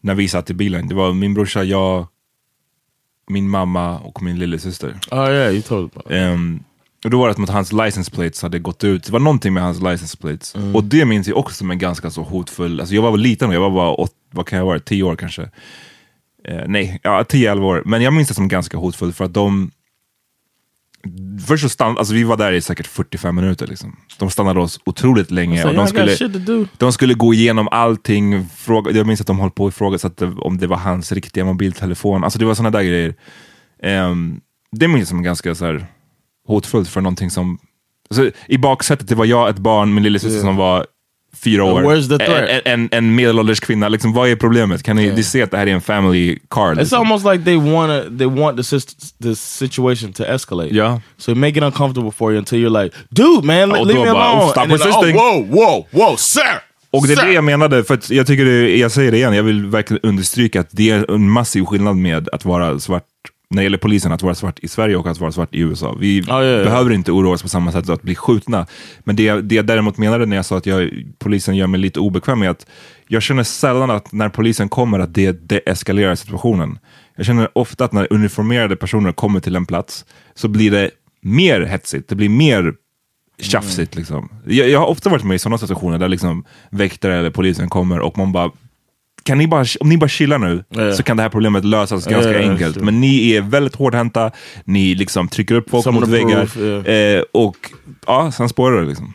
[0.01, 0.87] när vi satt i bilen.
[0.87, 2.07] Det var min brorsa, jag,
[3.29, 4.99] min mamma och min lillasyster.
[5.11, 5.91] Oh yeah, you told.
[5.95, 6.63] About Ehm,
[7.03, 9.03] och då var det som att hans license plates hade gått ut.
[9.03, 10.55] Det var någonting med hans license plates.
[10.55, 10.75] Mm.
[10.75, 13.51] Och det minns jag också som en ganska så hotfull, alltså jag var väl liten,
[13.51, 15.49] jag var bara åt, vad kan jag vara, tio år kanske.
[16.43, 17.83] Eh, nej, ja, 10-11 år.
[17.85, 19.71] Men jag minns det som ganska hotfullt för att de
[21.47, 23.95] Först så stannade, alltså vi var där i säkert 45 minuter liksom.
[24.17, 25.61] De stannade oss otroligt länge.
[25.61, 28.45] So och de, skulle, de skulle gå igenom allting.
[28.55, 32.23] Fråga, jag minns att de höll på och ifrågasatte om det var hans riktiga mobiltelefon.
[32.23, 33.15] Alltså det var sådana där grejer.
[33.83, 35.85] Um, det minns jag som ganska så här,
[36.47, 37.59] hotfullt för någonting som...
[38.09, 40.85] Alltså, I baksätet, det var jag, ett barn, min lillasyster som var
[41.43, 41.93] fyra år.
[41.93, 43.89] En, en, en medelålders kvinna.
[43.89, 44.83] Liksom, vad är problemet?
[44.83, 45.15] Kan ni Yeah.
[45.15, 46.61] ni se att det här är en family car?
[46.61, 46.99] It's Liksom?
[46.99, 48.79] almost like they want they want the
[49.23, 50.75] the situation to escalate.
[50.75, 50.97] Yeah.
[51.17, 54.23] So make it uncomfortable for you until you're like, dude, man, Oh, leave me bara,
[54.23, 54.49] alone.
[54.51, 55.15] stop resisting.
[55.17, 56.61] Oh, whoa, whoa, whoa, sir.
[56.91, 59.33] Och det är det jag menade, för att jag tycker det, jag säger det igen,
[59.33, 63.03] jag vill verkligen understryka att det är en massiv skillnad med att vara svart,
[63.49, 65.95] när det gäller polisen, att vara svart i Sverige och att vara svart i USA.
[65.99, 66.63] Vi ja, ja.
[66.63, 68.67] behöver inte oroa oss på samma sätt att bli skjutna.
[68.99, 71.99] Men det, det jag däremot menade när jag sa att jag, polisen gör mig lite
[71.99, 72.65] obekväm är att
[73.07, 76.79] jag känner sällan att när polisen kommer att det deeskalerar situationen.
[77.15, 81.61] Jag känner ofta att när uniformerade personer kommer till en plats så blir det mer
[81.61, 82.73] hetsigt, det blir mer
[83.39, 83.95] tjafsigt.
[83.95, 84.29] Liksom.
[84.45, 87.99] Jag, jag har ofta varit med i sådana situationer där liksom väktare eller polisen kommer
[87.99, 88.51] och man bara
[89.23, 90.93] kan ni bara, om ni bara chillar nu Ja.
[90.93, 92.73] så kan det här problemet lösas ganska ja, enkelt.
[92.73, 92.85] sure.
[92.85, 94.31] Men ni är väldigt hårdhänta,
[94.63, 97.57] ni liksom trycker upp folk Some mot väggar proof, eh, och
[98.07, 99.13] ja, sen spårar det liksom.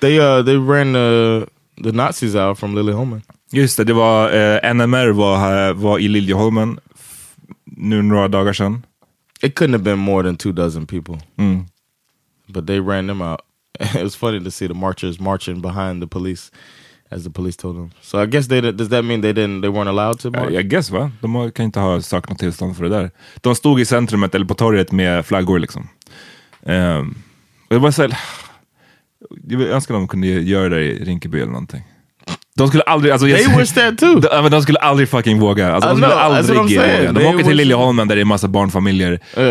[0.00, 1.44] They uh they ran uh,
[1.84, 3.22] the Nazis out from Lilleholmen.
[3.52, 6.78] Just det, det var eh, NMR var, här, var i Liljeholmen
[7.64, 8.86] nu några dagar sedan.
[9.42, 11.18] It couldn't have been more than two dozen people.
[11.36, 11.64] Mm.
[12.46, 13.40] But they ran them out.
[13.80, 16.50] it was funny to see the marchers marching behind the police,
[17.12, 17.90] as the police told them.
[18.02, 20.50] So I guess they does that mean they didn't they weren't allowed to march?
[20.52, 21.10] Jag guess va?
[21.20, 23.10] De kan inte ha saknat tillstånd för det där.
[23.40, 25.88] De stod i centrumet eller på torget med flaggor liksom.
[26.62, 27.18] Um,
[27.68, 28.18] och det var så här,
[29.48, 31.82] jag önskar de kunde göra det i Rinkeby eller någonting.
[32.56, 34.20] De skulle aldrig, alltså, jag- They wish that too.
[34.42, 35.72] De, de skulle aldrig fucking våga.
[35.72, 37.12] Alltså, de I skulle know, aldrig våga.
[37.12, 39.20] De They åker till Liljeholmen där det är massa barnfamiljer.
[39.38, 39.44] Uh,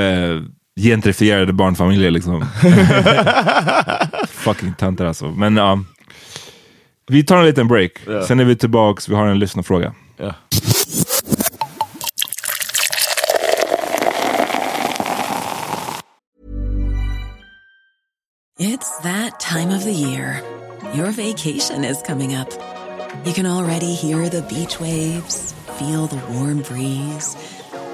[0.00, 0.42] eh,
[0.80, 2.44] gentrifierade barnfamiljer liksom.
[4.28, 5.30] fucking töntar alltså.
[5.30, 5.78] Men ja.
[7.10, 7.92] Vi tar en liten break.
[8.06, 8.26] Ja.
[8.26, 9.08] Sen är vi tillbaks.
[9.08, 9.94] Vi har en lyssnarfråga.
[10.20, 10.34] yeah.
[18.58, 20.42] It's that time of the year.
[20.94, 22.50] Your vacation is coming up.
[23.24, 27.36] You can already hear the beach waves, feel the warm breeze,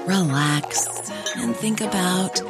[0.07, 2.41] relax, and think about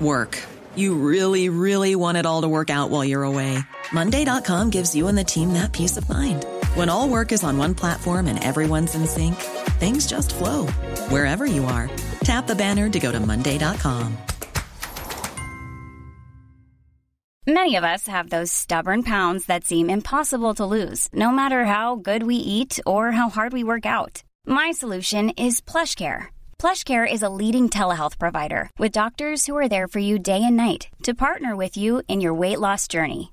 [0.00, 0.42] work.
[0.74, 3.58] You really, really want it all to work out while you're away.
[3.92, 6.44] Monday.com gives you and the team that peace of mind.
[6.74, 9.36] When all work is on one platform and everyone's in sync,
[9.78, 10.66] things just flow
[11.08, 11.90] wherever you are.
[12.20, 14.16] Tap the banner to go to Monday.com.
[17.48, 21.94] Many of us have those stubborn pounds that seem impossible to lose, no matter how
[21.94, 24.24] good we eat or how hard we work out.
[24.44, 26.26] My solution is PlushCare.
[26.58, 30.56] PlushCare is a leading telehealth provider with doctors who are there for you day and
[30.56, 33.32] night to partner with you in your weight loss journey.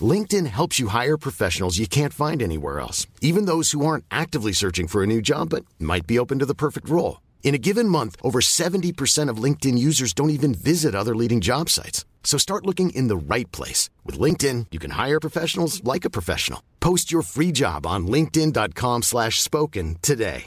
[0.00, 4.52] LinkedIn helps you hire professionals you can't find anywhere else, even those who aren't actively
[4.52, 7.20] searching for a new job but might be open to the perfect role.
[7.42, 11.68] In a given month, over 70% of LinkedIn users don't even visit other leading job
[11.68, 12.04] sites.
[12.22, 13.90] So start looking in the right place.
[14.04, 16.60] With LinkedIn, you can hire professionals like a professional.
[16.78, 20.44] Post your free job on linkedin.com slash spoken today.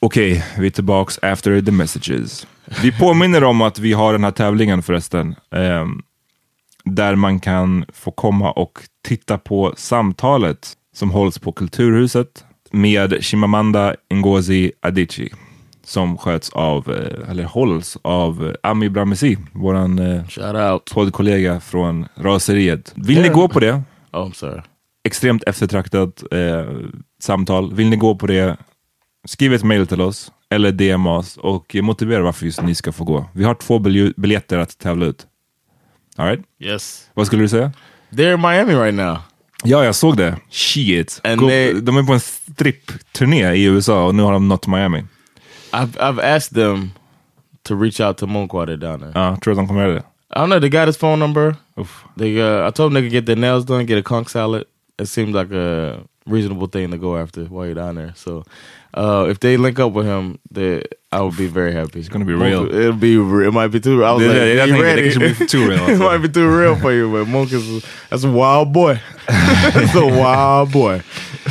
[0.00, 2.46] Okej, vi är tillbaks after the messages.
[2.82, 5.34] Vi påminner om att vi har den här tävlingen förresten.
[5.50, 6.02] ehm,
[6.84, 13.94] där man kan få komma och titta på samtalet som hålls på Kulturhuset med Chimamanda
[14.14, 15.34] Ngozi Adichie.
[15.84, 20.22] Som sköts av, eh, eller hålls av eh, Ami Bramesi, våran eh,
[20.94, 22.92] poddkollega från Raseriet.
[22.96, 23.34] Vill ni Yeah.
[23.34, 23.82] gå på det?
[24.12, 24.30] Oh,
[25.04, 26.64] extremt eftertraktat eh,
[27.22, 27.74] samtal.
[27.74, 28.56] Vill ni gå på det,
[29.28, 33.04] skriv ett mail till oss eller DM oss och motivera varför just ni ska få
[33.04, 33.26] gå.
[33.32, 35.26] Vi har två bilj- biljetter att tävla ut.
[36.16, 36.44] All right?
[36.60, 37.08] Yes.
[37.14, 37.72] Vad skulle du säga?
[38.12, 39.16] They're in Miami right now.
[39.64, 40.36] Ja, jag såg det.
[40.50, 41.20] Shit.
[41.24, 44.66] And Gå, they- de är på en strippturné i USA och nu har de nått
[44.66, 45.04] Miami.
[45.72, 46.90] I've I've asked them
[47.62, 49.12] to reach out to Monk while they're down there.
[49.14, 50.02] Ja, tror du att de kommer göra det?
[50.30, 50.60] I don't know.
[50.60, 51.56] They got his phone number.
[51.76, 52.04] Uff.
[52.18, 54.64] They uh, I told them they could get their nails done, get a conch salad.
[55.02, 55.96] It seemed like a
[56.26, 58.12] reasonable thing to go after while you're down there.
[58.16, 58.44] So
[58.96, 60.82] uh, if they link up with him, they,
[61.16, 61.98] I would be very happy.
[62.00, 62.66] It's gonna be real.
[62.66, 63.14] It'll be.
[63.48, 64.04] It might be too.
[64.04, 65.98] I was Yeah, like, yeah, I "You think it ready?" actually be too real, it
[65.98, 68.98] might be too real for you, but Monk is that's a wild boy.
[69.74, 71.00] That's a wild boy.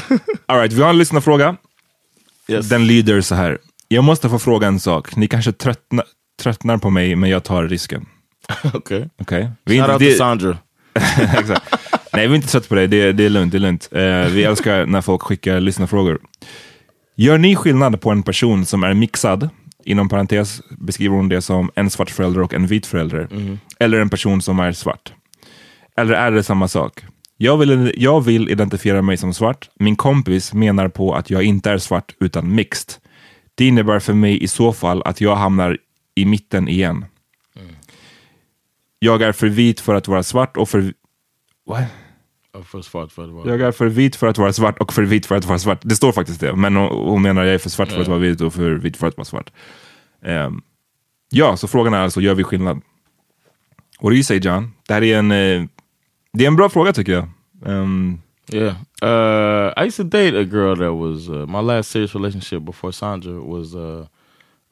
[0.47, 1.55] All right, vi har en lyssnarfråga.
[2.47, 2.69] Yes.
[2.69, 3.57] Den lyder så här.
[3.87, 5.15] Jag måste få fråga en sak.
[5.15, 6.03] Ni kanske tröttna,
[6.41, 8.05] tröttnar på mig, men jag tar risken.
[8.73, 9.05] okay.
[9.21, 9.49] Okej?
[9.65, 10.57] Vi är Shout inte- out det- to Sandra.
[11.39, 11.75] Exakt.
[12.13, 12.87] Nej, vi är inte trött på det.
[12.87, 13.51] Det, det är lugnt.
[13.51, 13.89] Det är lugnt.
[13.91, 16.19] Eh, vi älskar när folk skickar lyssnarfrågor.
[17.15, 19.49] Gör ni skillnad på en person som är mixad,
[19.85, 23.27] inom parentes beskriver hon det som en svart förälder och en vit förälder,
[23.79, 25.13] eller en person som är svart?
[25.97, 27.03] Eller är det samma sak?
[27.37, 29.69] Jag vill, jag vill identifiera mig som svart.
[29.79, 32.93] Min kompis menar på att jag inte är svart utan mixed.
[33.55, 35.77] Det innebär för mig i så fall att jag hamnar
[36.15, 37.05] i mitten igen.
[38.99, 40.93] Jag är för vit för att vara svart och för...
[41.67, 41.83] What?
[42.65, 43.49] För svart för att vara...
[43.49, 45.79] Jag är för vit för att vara svart och för vit för att vara svart.
[45.81, 48.41] Det står faktiskt det, men hon, menar jag är för svart för att vara vit
[48.41, 49.51] och för vit för att vara svart.
[50.21, 50.61] Ehm,
[51.29, 52.81] ja, så frågan är alltså, gör vi skillnad?
[54.01, 54.73] What do you say John?
[54.87, 55.65] Det här är en, eh,
[56.33, 57.27] det är en bra fråga tycker jag.
[57.65, 58.19] Ehm,
[58.51, 58.75] Yeah.
[59.01, 62.91] Uh, I used to date a girl that was uh, my last serious relationship before
[62.91, 64.05] Sandra was uh,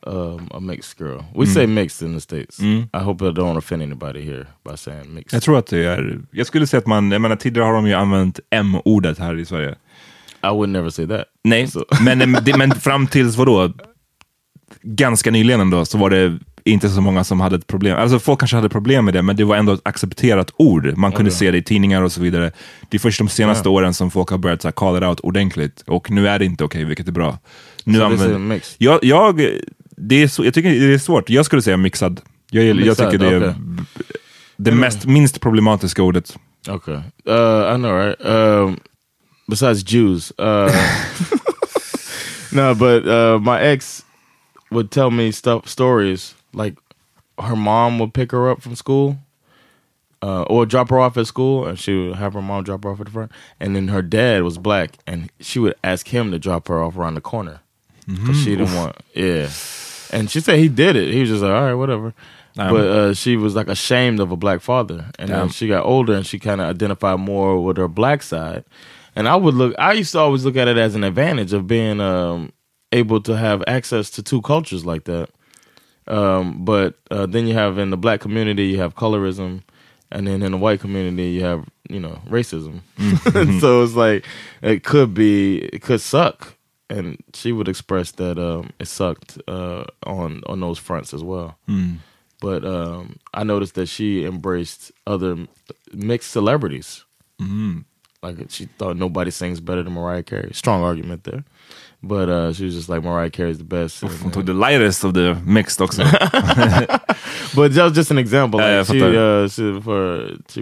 [0.07, 1.19] um, a mixed girl.
[1.35, 2.59] We say mixed in the states.
[2.59, 5.33] I hope I don't offend anybody here by saying mixed.
[5.33, 7.87] jag tror att det är, jag skulle säga att man, jag menar tidigare har de
[7.87, 9.75] ju använt M-ordet här i Sverige.
[10.43, 11.25] I would never say that.
[11.43, 13.73] Nej, So- men, men fram tills vadå?
[14.83, 17.97] Ganska nyligen ändå så var det inte så många som hade ett problem.
[17.97, 20.93] Alltså folk kanske hade problem med det, men det var ändå ett accepterat ord.
[20.97, 22.51] Man kunde se det i tidningar och så vidare.
[22.89, 25.19] Det är först de senaste åren som folk har börjat så här, call it out
[25.19, 25.83] ordentligt.
[25.87, 27.39] Och nu är det inte okej, vilket är bra.
[27.83, 29.41] Nu So använder- jag, jag,
[30.03, 31.29] det är så, jag tycker det är svårt.
[31.29, 32.21] Jag skulle säga mixad.
[32.49, 33.85] Jag, jag Mixad, tycker det är okej.
[34.57, 36.37] det mest, minst problematiska ordet.
[36.69, 36.95] Okay.
[37.27, 38.25] Uh, I know, right?
[38.25, 38.79] Um,
[39.47, 40.31] besides Jews.
[40.39, 40.71] Uh,
[42.51, 44.05] no, but uh, my ex
[44.71, 46.75] would tell me stuff, stories like
[47.37, 49.15] her mom would pick her up from school.
[50.23, 52.91] Uh, or drop her off at school, and she would have her mom drop her
[52.91, 53.31] off at the front.
[53.59, 56.95] And then her dad was black, and she would ask him to drop her off
[56.95, 57.61] around the corner
[58.05, 58.95] because she didn't want.
[59.15, 59.49] Yeah,
[60.11, 61.13] and she said he did it.
[61.13, 62.13] He was just like, all right, whatever.
[62.53, 62.73] Damn.
[62.73, 66.13] But uh, she was like ashamed of a black father, and then she got older,
[66.13, 68.65] and she kind of identified more with her black side.
[69.15, 69.73] And I would look.
[69.79, 72.51] I used to always look at it as an advantage of being um,
[72.91, 75.29] able to have access to two cultures like that.
[76.07, 79.63] Um, but uh, then you have in the black community, you have colorism,
[80.11, 82.81] and then in the white community, you have you know racism.
[83.61, 84.25] so it's like
[84.61, 86.57] it could be, it could suck,
[86.91, 91.55] and she would express that um, it sucked uh, on on those fronts as well.
[92.41, 95.47] But um, I noticed that she embraced other
[95.93, 97.05] mixed celebrities.
[98.23, 100.51] Like she thought nobody sings better than Mariah Carey.
[100.53, 101.43] Strong argument there,
[102.03, 104.03] but uh, she was just like Mariah Carey's the best.
[104.03, 106.03] and- Hon tog the lightest of the mixed också.
[107.55, 108.59] but that was just an example.
[108.59, 110.61] Like yeah, she, uh, she, for she,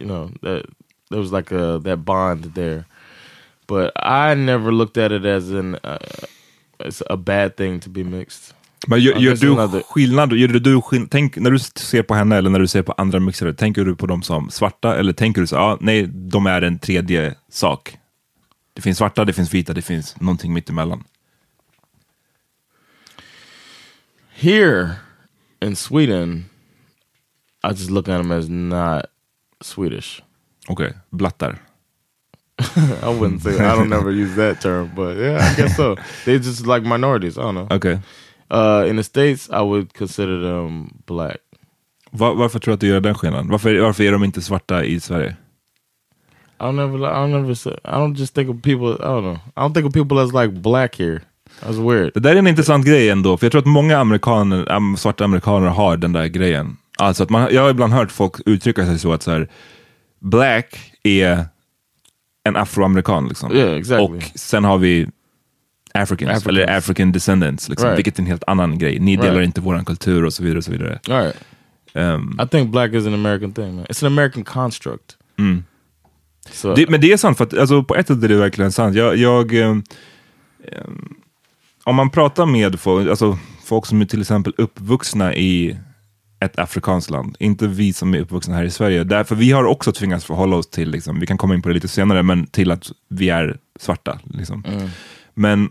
[0.00, 0.66] you know, that
[1.10, 2.84] there was like a that bond there.
[3.68, 8.04] But I never looked at it as an uh, as a bad thing to be
[8.04, 8.54] mixed.
[8.86, 10.32] Men gör, Ja, gör du another- skillnad?
[10.32, 13.20] Gör du skill- tänk, när du ser på henne eller när du ser på andra
[13.20, 16.62] mixare, tänker du på dem som svarta eller tänker du så ja, nej, de är
[16.62, 17.98] en tredje sak?
[18.74, 21.04] Det finns svarta, det finns vita, det finns någonting mittemellan.
[24.34, 24.90] Here
[25.60, 26.44] in Sweden,
[27.64, 29.04] I just look at them as not
[29.60, 30.22] Swedish.
[30.68, 31.58] Okej, blattar.
[33.02, 35.96] I wouldn't say I don't never use that term, but yeah, I guess so.
[36.24, 37.36] They just like minorities.
[37.38, 37.68] I don't know.
[37.76, 37.98] Okej.
[38.50, 41.36] Uh, in the states, I would consider them black.
[42.10, 43.48] Va- varför tror du att du gör den skillnaden?
[43.48, 45.36] Varför, varför är de inte svarta i Sverige?
[46.60, 48.92] I don't never, I don't never say, I don't just think of people.
[49.00, 49.38] I don't know.
[49.56, 51.20] I don't think of people as like black here.
[51.62, 52.10] That's weird.
[52.14, 55.24] Det där är en intressant grej ändå, för jag tror att många amerikaner, am- svarta
[55.24, 56.76] amerikaner har den där grejen.
[56.98, 59.48] Alltså att man, jag har ibland hört folk uttrycka sig så att så här,
[60.20, 61.44] black är
[62.44, 63.28] en afroamerikan.
[63.28, 63.52] Liksom.
[63.52, 64.16] Yeah, exactly.
[64.16, 65.08] Och sen har vi
[65.94, 66.46] Africans, Africans.
[66.46, 67.98] eller African descendants, liksom, Right.
[67.98, 68.98] vilket är en helt annan grej.
[68.98, 69.46] Ni delar Right.
[69.46, 70.58] inte vår kultur och så vidare.
[70.58, 71.00] Och så vidare.
[71.08, 71.36] Right.
[71.94, 73.84] Ehm, I think black is an American thing, man.
[73.84, 75.16] It's an American construct.
[76.50, 78.72] So Det, men det är sant, för att, alltså, på ett sätt är det verkligen
[78.72, 78.96] sant.
[78.96, 79.82] Jag, jag, ehm,
[81.84, 85.78] om man pratar med folk, alltså, folk som är till exempel uppvuxna i
[86.42, 89.04] ett afrikanskt land, inte vi som är uppvuxna här i Sverige.
[89.04, 91.74] Därför vi har också tvingats förhålla oss till, liksom, vi kan komma in på det
[91.74, 94.20] lite senare, men till att vi är svarta.
[94.24, 94.64] Liksom.
[95.34, 95.70] Men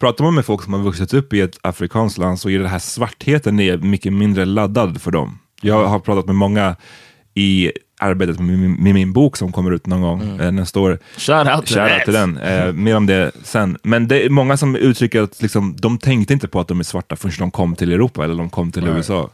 [0.00, 2.68] pratar man med folk som har vuxit upp i ett afrikanskt land så är det
[2.68, 5.38] här svartheten är mycket mindre laddad för dem.
[5.62, 6.76] Jag har pratat med många
[7.34, 10.98] i arbetet med min, med min bok som kommer ut någon gång eh, nästa år.
[11.16, 12.04] shout out to Shoutout that.
[12.04, 12.36] till den.
[12.38, 13.78] Eh, mer om det sen.
[13.82, 16.84] Men det är många som uttrycker att liksom, de tänkte inte på att de är
[16.84, 19.30] svarta förrän de kom till Europa eller de kom till USA.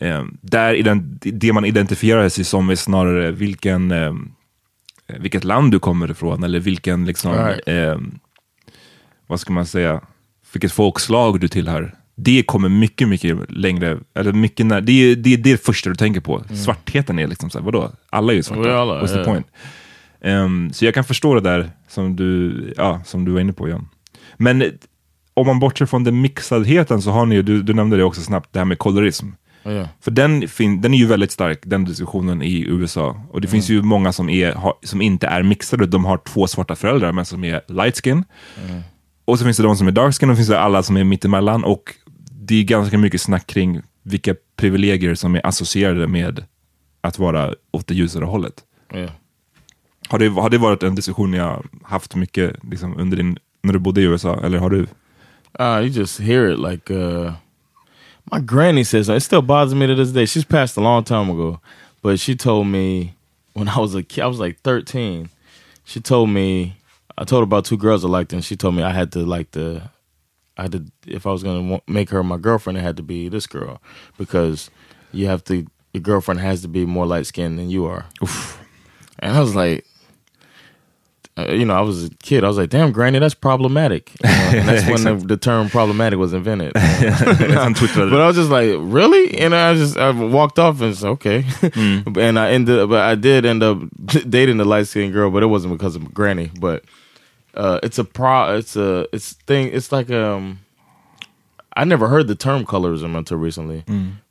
[0.00, 4.14] Eh, där det man identifierar sig som är snarare vilken, eh,
[5.18, 7.68] vilket land du kommer ifrån eller vilken, liksom, Right.
[7.68, 7.98] eh,
[9.26, 10.00] vad ska man säga,
[10.52, 11.94] vilket folkslag du tillhör.
[12.22, 15.96] Det kommer mycket, mycket längre, eller mycket när, det, är, det är det första du
[15.96, 16.44] tänker på.
[16.64, 17.90] Svartheten är liksom såhär, vadå?
[18.10, 18.68] Alla är ju svarta.
[18.68, 18.76] Mm.
[18.76, 19.24] Alla, What's the ja.
[19.24, 19.46] point?
[20.20, 23.68] Ehm, så jag kan förstå det där som du, ja, som du var inne på
[23.68, 23.88] Jan.
[24.36, 24.64] Men
[25.34, 28.20] om man bortser från den mixadheten så har ni ju, du, du nämnde det också
[28.20, 29.26] snabbt, det här med kolorism.
[29.66, 29.88] Yeah.
[30.00, 33.22] För den, fin, den är ju väldigt stark, den diskussionen i USA.
[33.30, 36.46] Och det finns ju många som, är, ha, som inte är mixade, de har två
[36.46, 38.24] svarta föräldrar men som är light skin.
[39.24, 41.04] Och så finns det de som är dark skin och finns det alla som är
[41.04, 41.64] mittemellan.
[41.64, 41.94] Och
[42.50, 46.44] det är ganska mycket snack kring vilka privilegier som är associerade med
[47.00, 48.64] att vara åt det ljusare hållet.
[48.94, 49.10] Yeah.
[50.08, 53.78] Har det, har det varit en diskussion har haft mycket liksom, under din, när du
[53.78, 54.40] bodde i USA?
[54.44, 54.86] Eller har du?
[55.60, 57.32] Uh, you just hear it like uh,
[58.32, 60.26] my granny says it still bothers me to this day.
[60.26, 61.58] She's passed a long time ago,
[62.02, 63.14] but she told me
[63.52, 65.28] when I was a kid, I was like 13.
[65.84, 66.76] She told me
[67.18, 69.20] I told her about two girls I liked, and she told me I had to
[69.20, 69.82] like the
[70.60, 73.30] I had to if I was gonna make her my girlfriend, it had to be
[73.30, 73.80] this girl
[74.18, 74.68] because
[75.10, 78.04] you have to your girlfriend has to be more light skinned than you are.
[79.20, 79.86] And I was like,
[81.38, 82.44] uh, you know, I was a kid.
[82.44, 84.12] I was like, damn, granny, that's problematic.
[84.22, 86.72] You know, and that's when the, the term problematic was invented.
[88.10, 89.38] But I was just like, really?
[89.38, 91.44] And I just I walked off and said, okay.
[91.74, 93.78] and I ended, but I did end up
[94.28, 96.50] dating the light skinned girl, but it wasn't because of granny.
[96.60, 96.84] But
[97.54, 98.56] uh, it's a pro.
[98.56, 99.70] It's a it's thing.
[99.72, 100.60] It's like um,
[101.76, 103.84] I never heard the term colorism until recently,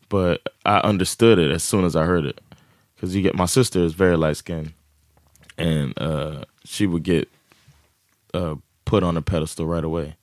[0.09, 2.39] but I understood it as soon as I heard it.
[2.95, 4.73] Because you get my sister is very light skinned,
[5.57, 7.29] and uh, she would get
[8.33, 8.55] uh,
[8.85, 10.15] put on a pedestal right away.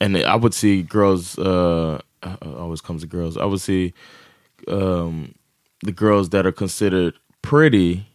[0.00, 1.38] And I would see girls.
[1.38, 3.36] Uh, uh, always comes to girls.
[3.36, 3.92] I would see
[4.68, 5.34] um,
[5.82, 8.06] the girls that are considered pretty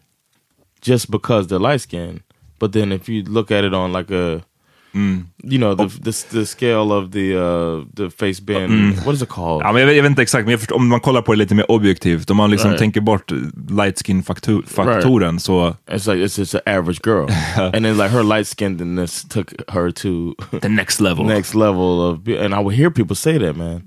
[0.81, 2.23] just because they're light skinned.
[2.61, 4.45] But then if you look at it on like a
[4.93, 9.29] you know the, the the scale of the uh the face bend what is it
[9.29, 9.61] called?
[9.63, 11.55] Ja, men jag, jag vet inte exakt, men förstår, om man kollar på det lite
[11.55, 12.79] mer objektivt, om man liksom Right.
[12.79, 13.31] tänker bort
[13.69, 17.27] light skin faktu- faktoren så it's like it's just an average girl.
[17.73, 21.25] And then like her light skinnedness took her to the next level.
[21.25, 23.81] next level of and I would hear people say that man.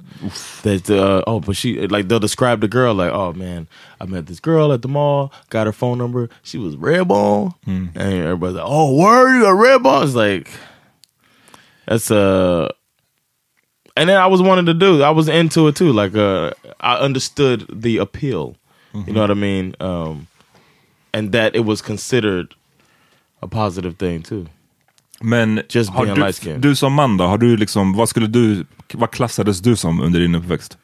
[0.62, 3.66] That uh, oh but she like they'll describe the girl like oh man
[4.00, 7.52] I met this girl at the mall got her phone number she was red bone.
[7.66, 10.04] And everybody's like oh word you got red bone?
[10.04, 10.48] It's like
[11.86, 12.68] that's uh
[13.96, 16.96] and then I was wanting to do I was into it too like uh I
[17.04, 18.56] understood the appeal
[19.06, 19.74] you know what I mean?
[19.80, 20.26] Um
[21.12, 22.54] and that it was considered
[23.42, 24.46] a positive thing too.
[25.22, 28.64] Men Just har being du, du som man då, har du liksom, vad skulle du,
[28.94, 30.78] vad klassades du som under din uppväxt?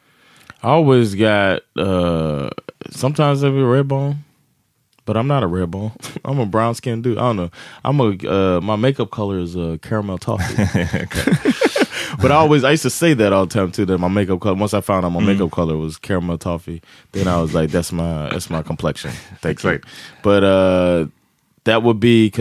[0.63, 2.51] I always got uh
[2.91, 4.17] sometimes I'll be red bone,
[5.11, 5.91] but I'm not a red bone.
[6.25, 7.19] I'm a brown skinned dude.
[7.19, 7.51] I don't know.
[7.85, 10.55] I'm a uh my makeup color is uh caramel toffee.
[12.23, 14.39] but I always I used to say that all the time too that my makeup
[14.39, 16.81] color once I found out my makeup color was caramel toffee,
[17.11, 19.11] then I was like that's my that's my complexion.
[19.41, 19.81] Thank you.
[20.23, 21.07] But uh
[21.65, 22.33] that would be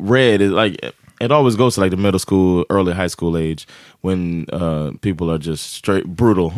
[0.00, 0.80] red is like
[1.20, 3.68] it always goes to like the middle school, early high school age
[4.00, 6.54] when uh, people are just straight brutal.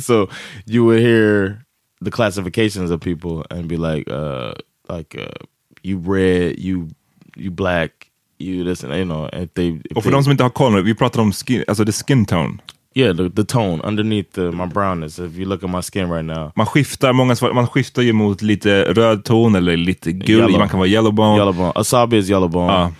[0.00, 0.28] so
[0.66, 1.64] you would hear
[2.00, 4.54] the classifications of people and be like, uh,
[4.88, 5.46] like uh,
[5.82, 6.88] you red, you
[7.36, 7.90] you black,
[8.38, 9.28] you this and you know.
[9.32, 11.64] If they, if Och för they- de som inte har koll, vi pratar om skin,
[11.68, 12.58] alltså the skin tone.
[12.94, 15.18] yeah, the, the tone underneath the, my brownness.
[15.18, 18.42] If you look at my skin right now, Man skiftar, många, man skiftar ju mot
[18.42, 20.58] lite röd ton eller lite gul, Yellow.
[20.58, 21.36] man kan vara yellow bone.
[21.36, 21.72] yellow bone.
[21.74, 22.70] Asabi is yellow bone.
[22.72, 22.90] Uh.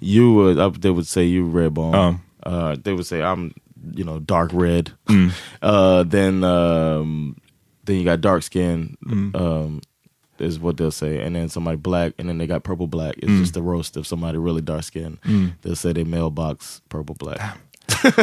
[0.00, 1.94] you would uh, they would say you red bone.
[1.94, 2.14] Uh.
[2.46, 3.52] Uh, they would say I'm
[3.96, 4.90] you know dark red.
[5.08, 5.30] Mm.
[5.62, 7.36] Uh, then um,
[7.84, 8.96] then you got dark skin.
[9.06, 9.34] Mm.
[9.34, 9.80] Um,
[10.40, 13.14] is what they'll say, and then somebody black, and then they got purple black.
[13.16, 13.40] It's Mm.
[13.40, 15.18] just a roast of somebody really dark skin.
[15.62, 17.40] They'll say they mailbox purple black.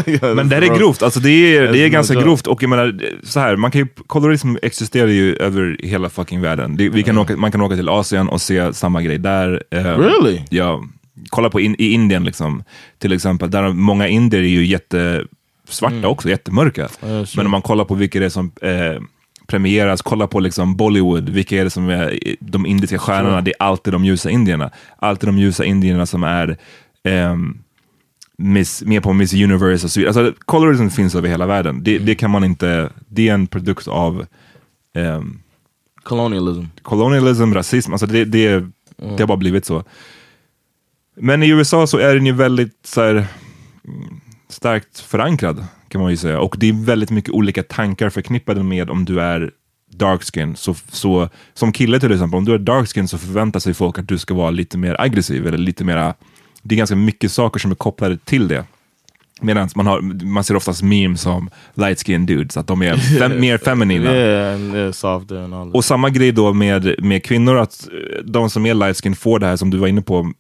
[0.08, 3.00] Yeah, Men det är grovt, alltså det är, det är ganska grovt och jag menar,
[3.24, 6.78] så här, man kan ju, kolorism existerar ju över hela fucking världen.
[6.78, 9.64] Det, vi kan åka, man kan åka till Asien och se samma grej där.
[9.72, 10.42] Eh, Really?
[10.50, 10.84] Ja,
[11.30, 12.64] kolla på in, i Indien liksom,
[13.00, 13.52] till exempel.
[13.52, 16.90] Där många indier är ju jättesvarta också, jättemörka.
[17.02, 17.16] Mm.
[17.16, 17.38] Ja, sure.
[17.40, 19.02] Men om man kollar på vilka det är som eh,
[19.52, 23.42] premieras, kolla på liksom Bollywood, vilka är det som är de indiska stjärnorna?
[23.42, 24.72] Det är alltid de ljusa indierna.
[24.98, 26.58] Alltid de ljusa indierna som är
[27.04, 27.58] ehm,
[28.38, 30.26] Miss, med på Miss Universe och så vidare.
[30.26, 31.84] Alltså, colorism finns över hela världen.
[31.84, 34.26] Det, det kan man inte, det är en produkt av
[34.96, 35.40] ehm,
[36.04, 36.66] Colonialism.
[36.82, 38.66] colonialism, rasism, alltså det, det,
[38.98, 39.84] det har bara blivit så.
[41.16, 46.12] Men i USA så är den ju väldigt så här, mm, starkt förankrad kan man
[46.12, 46.40] ju säga.
[46.40, 49.52] Och det är väldigt mycket olika tankar förknippade med om du är
[49.92, 50.56] dark skin.
[50.56, 54.00] Så, så, som kille till exempel, om du är dark skin så förväntar sig folk
[54.00, 56.14] att du ska vara lite mer aggressiv eller lite mera,
[56.64, 58.66] det är ganska mycket saker som är kopplade till det.
[59.42, 63.40] Medan man, har, man ser oftast memes som light skin dudes, att de är fem,
[63.40, 64.16] mer feminina.
[64.16, 65.72] Yeah.
[65.74, 69.40] Och samma grej då med, med kvinnor, att eh, de som är light skin får
[69.40, 70.32] det här som du var inne på,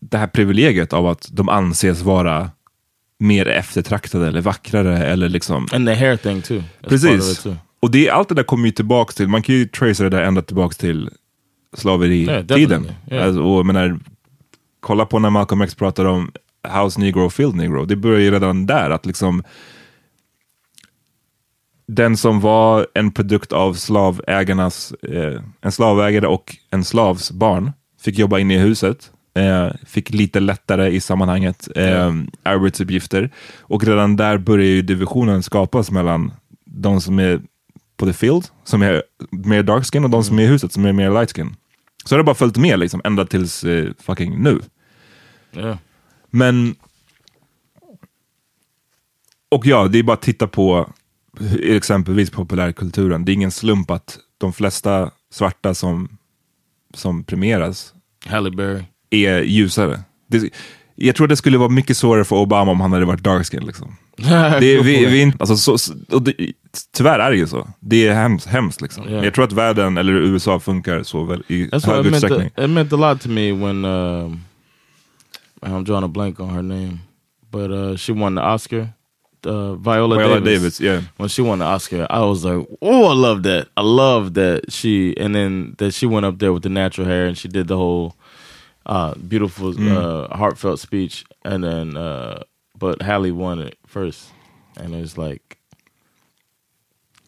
[0.00, 2.50] det här privilegiet av att de anses vara
[3.20, 5.66] mer eftertraktade eller vackrare eller liksom...
[5.72, 6.62] and the hair thing too.
[6.82, 7.42] That's Precis.
[7.42, 7.56] too.
[7.80, 10.24] Och det, allt det där kommer ju tillbaks till, man kan ju tracea det där
[10.24, 11.10] ända tillbaks till
[11.72, 12.46] Yeah, slaveritiden.
[12.46, 12.92] definitely.
[13.10, 13.26] Yeah.
[13.26, 13.98] alltså, och menar,
[14.80, 16.32] kolla på när Malcolm X pratar om
[16.68, 17.84] House Negro, Field Negro.
[17.84, 19.42] Det börjar ju redan där, att liksom
[21.86, 28.18] den som var en produkt av slavägarnas, eh, en slavägare och en slavs barn fick
[28.18, 29.10] jobba inne i huset.
[29.34, 33.30] Eh, fick lite lättare i sammanhanget eh, arbetsuppgifter.
[33.58, 36.32] Och redan där börjar ju divisionen skapas mellan
[36.64, 37.40] de som är
[37.96, 40.84] på the field, som är mer dark skin och de som är i huset som
[40.84, 41.56] är mer light skin.
[42.04, 44.60] Så har det bara följt med liksom, ända tills eh, fucking nu.
[45.52, 45.78] Yeah.
[46.30, 46.74] Men...
[49.48, 50.90] Och ja, det är bara att titta på
[51.60, 53.24] exempelvis populärkulturen.
[53.24, 56.18] Det är ingen slump att de flesta svarta som,
[56.94, 57.94] som premieras
[58.26, 58.84] Halle Berry.
[59.10, 60.00] Är ljusare.
[60.26, 60.50] Det,
[60.94, 63.66] jag tror det skulle vara mycket svårare för Obama om han hade varit dark skin.
[63.66, 63.96] Liksom.
[64.16, 64.26] Det,
[64.74, 66.34] är- vi, vi, alltså, så, så- det,
[66.96, 67.68] tyvärr är det ju så.
[67.80, 68.46] Det är hemskt.
[68.46, 69.08] hemskt liksom.
[69.08, 69.24] Yeah.
[69.24, 72.46] Jag tror att världen, eller USA, funkar så väl i That's hög utsträckning.
[72.46, 74.40] it meant a lot to me when um,
[75.62, 76.98] I'm drawing a blank on her name,
[77.52, 78.88] but uh, she won the Oscar.
[79.46, 80.44] Uh, Viola, Viola Davis.
[80.44, 81.02] Davis, yeah.
[81.16, 83.68] When she won the Oscar, I was like, "Oh, I love that!
[83.76, 87.26] I love that she." And then that she went up there with the natural hair
[87.26, 88.12] and she did the whole
[88.86, 91.24] uh, beautiful, uh, heartfelt speech.
[91.44, 92.42] And then, uh,
[92.78, 94.30] but Halle won it first,
[94.76, 95.58] and it was like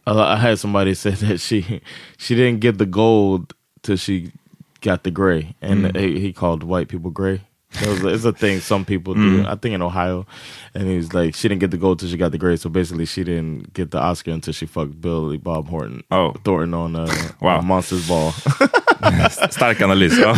[0.06, 1.80] I, had somebody say that she
[2.18, 4.32] she didn't get the gold till she
[4.80, 7.42] got the gray, and he, he called white people gray.
[7.80, 9.46] It was, it's a thing some people do.
[9.46, 10.26] I think in Ohio,
[10.74, 12.56] and he's like, she didn't get the gold till she got the gray.
[12.56, 16.02] So basically, she didn't get the Oscar until she fucked Billy Bob Horton.
[16.10, 16.34] Oh.
[16.44, 17.62] Thornton on uh, Wow.
[17.62, 18.34] Monsters Ball.
[19.50, 20.18] Stark analys.
[20.18, 20.36] Ja.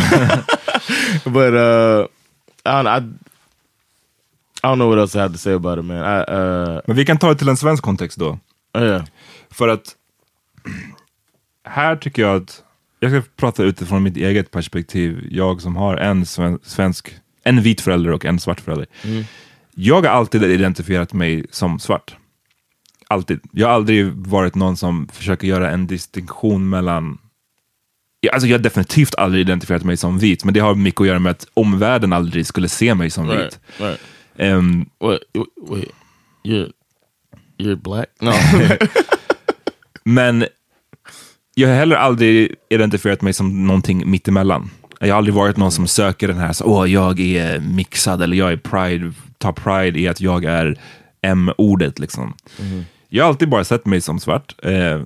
[1.23, 2.07] but uh,
[2.65, 3.25] I don't, I
[4.63, 5.97] I don't know what else I have to say about it, man.
[5.97, 8.39] I uh, Men vi kan ta det till en svensk kontext då.
[8.77, 9.03] yeah.
[9.49, 9.95] För att
[11.63, 12.63] här tycker jag att,
[12.99, 17.81] jag ska prata utifrån mitt eget perspektiv, jag som har en sven, svensk, en vit
[17.81, 18.87] förälder och en svart förälder.
[19.75, 22.15] Jag har alltid identifierat mig som svart.
[23.07, 23.39] Alltid.
[23.51, 27.17] Jag har aldrig varit någon som försöker göra en distinktion mellan
[28.25, 31.07] Ja, Alltså jag har definitivt aldrig identifierat mig som vit, men det har mycket att
[31.07, 33.59] göra med att omvärlden aldrig skulle se mig som Right, vit.
[33.77, 33.99] right.
[34.37, 35.19] Ehm, Wait,
[35.69, 35.89] wait.
[36.43, 36.71] You're
[37.57, 38.07] you're black?
[38.21, 38.31] No.
[40.03, 40.45] Men
[41.55, 44.69] jag har heller aldrig identifierat mig som någonting mittemellan.
[44.99, 48.37] Jag har aldrig varit någon som söker den här, så, åh, jag är mixad eller
[48.37, 50.79] jag är pride, tar pride i att jag är
[51.21, 51.99] M-ordet.
[51.99, 52.33] Liksom.
[53.09, 54.55] Jag har alltid bara sett mig som svart.
[54.63, 55.01] Eh,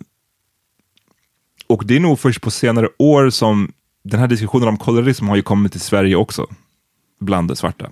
[1.69, 3.71] och det är nog först på senare år som
[4.03, 6.47] den här diskussionen om kolorism har ju kommit till Sverige också,
[7.19, 7.89] bland det svarta.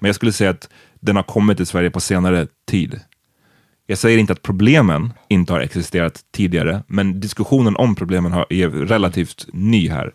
[0.00, 0.68] Men jag skulle säga att
[1.00, 3.00] den har kommit till Sverige på senare tid.
[3.86, 8.68] Jag säger inte att problemen inte har existerat tidigare, men diskussionen om problemen har, är
[8.68, 10.12] relativt ny här.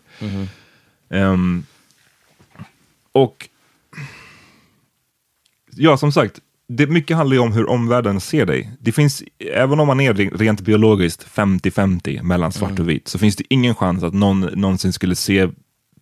[1.10, 1.64] Ehm,
[3.12, 3.48] och
[5.70, 8.70] ja, som sagt, det mycket handlar ju om hur omvärlden ser dig.
[8.80, 9.22] Det finns,
[9.54, 13.44] även om man är re- rent biologiskt 50-50 mellan svart och vit, så finns det
[13.48, 15.48] ingen chans att någon någonsin skulle se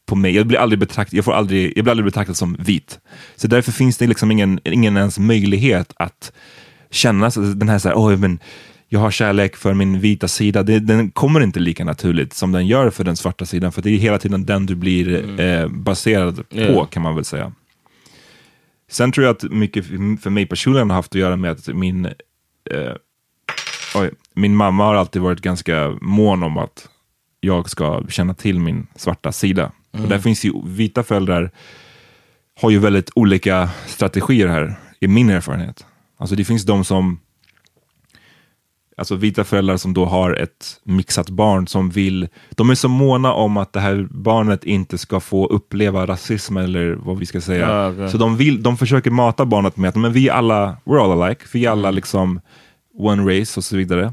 [0.06, 2.98] på mig, jag blir aldrig, betrakt, jag får aldrig, jag blir aldrig betraktad som vit.
[3.36, 6.32] Så därför finns det liksom ingen, ingen ens möjlighet att
[6.90, 8.38] känna den här, så här "Oj, men
[8.88, 10.62] jag har kärlek för min vita sida.
[10.62, 13.90] Det, den kommer inte lika naturligt som den gör för den svarta sidan, för det
[13.90, 16.84] är hela tiden den du blir eh, baserad på, Ja.
[16.84, 17.52] kan man väl säga.
[18.90, 22.06] Sen tror jag att mycket för- mig personligen har haft att göra med att min,
[22.70, 22.92] eh,
[23.94, 26.88] oj, min mamma har alltid varit ganska mån om att
[27.40, 29.72] jag ska känna till min svarta sida.
[29.90, 31.50] Och där finns ju vita föräldrar
[32.60, 35.86] har ju väldigt olika strategier här, i min erfarenhet.
[36.16, 37.20] Alltså det finns de som,
[38.96, 43.32] alltså vita föräldrar som då har ett mixat barn som vill, de är så måna
[43.32, 47.94] om att det här barnet inte ska få uppleva rasism eller vad vi ska säga.
[47.98, 48.08] Ja.
[48.08, 51.22] Så de, vill, de försöker mata barnet med att men vi är alla, we're all
[51.22, 52.40] alike, vi är alla liksom
[52.98, 54.12] one race och så vidare.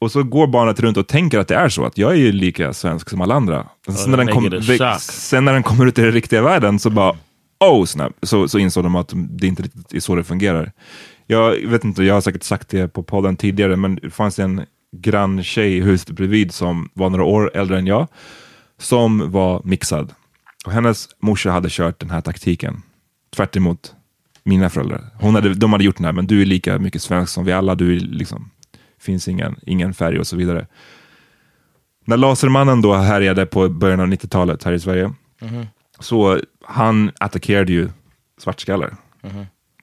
[0.00, 2.32] Och så går barnet runt och tänker att det är så, att jag är ju
[2.32, 3.66] lika svensk som alla andra.
[3.86, 7.16] Sen, när den kom, sen när den kommer ut i den riktiga världen så bara,
[7.60, 10.72] oh snap, så, så insåg de att det inte riktigt är så det fungerar.
[11.26, 14.66] Jag vet inte, jag har säkert sagt det på podden tidigare, men det fanns en
[14.96, 18.06] grann tjej i huset bredvid som var några år äldre än jag,
[18.78, 20.14] som var mixad.
[20.66, 22.82] Och hennes morsa hade kört den här taktiken,
[23.36, 23.94] tvärt emot
[24.44, 25.04] mina föräldrar.
[25.20, 27.52] Hon hade, de hade gjort den här, men du är lika mycket svensk som vi
[27.52, 27.74] alla.
[27.74, 28.50] Du är liksom,
[29.00, 30.66] finns ingen, ingen färg och så vidare.
[32.04, 35.12] När Lasermannen då härjade på början av 90-talet här i Sverige,
[36.00, 37.88] så han attackerade ju
[38.38, 38.96] svartskallar.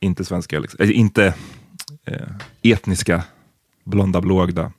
[0.04, 1.34] Inte svenska, liksom, eller inte
[2.06, 2.28] eh,
[2.62, 3.24] etniska,
[3.84, 4.72] blonda, blåögda,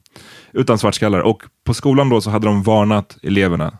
[0.52, 1.20] utan svartskallar.
[1.20, 3.78] Och på skolan då så hade de varnat eleverna.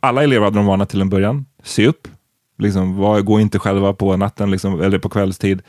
[0.00, 1.46] Alla elever hade de varnat till en början.
[1.62, 2.08] Se upp,
[2.58, 5.62] liksom, var, gå inte själva på natten liksom, eller på kvällstid.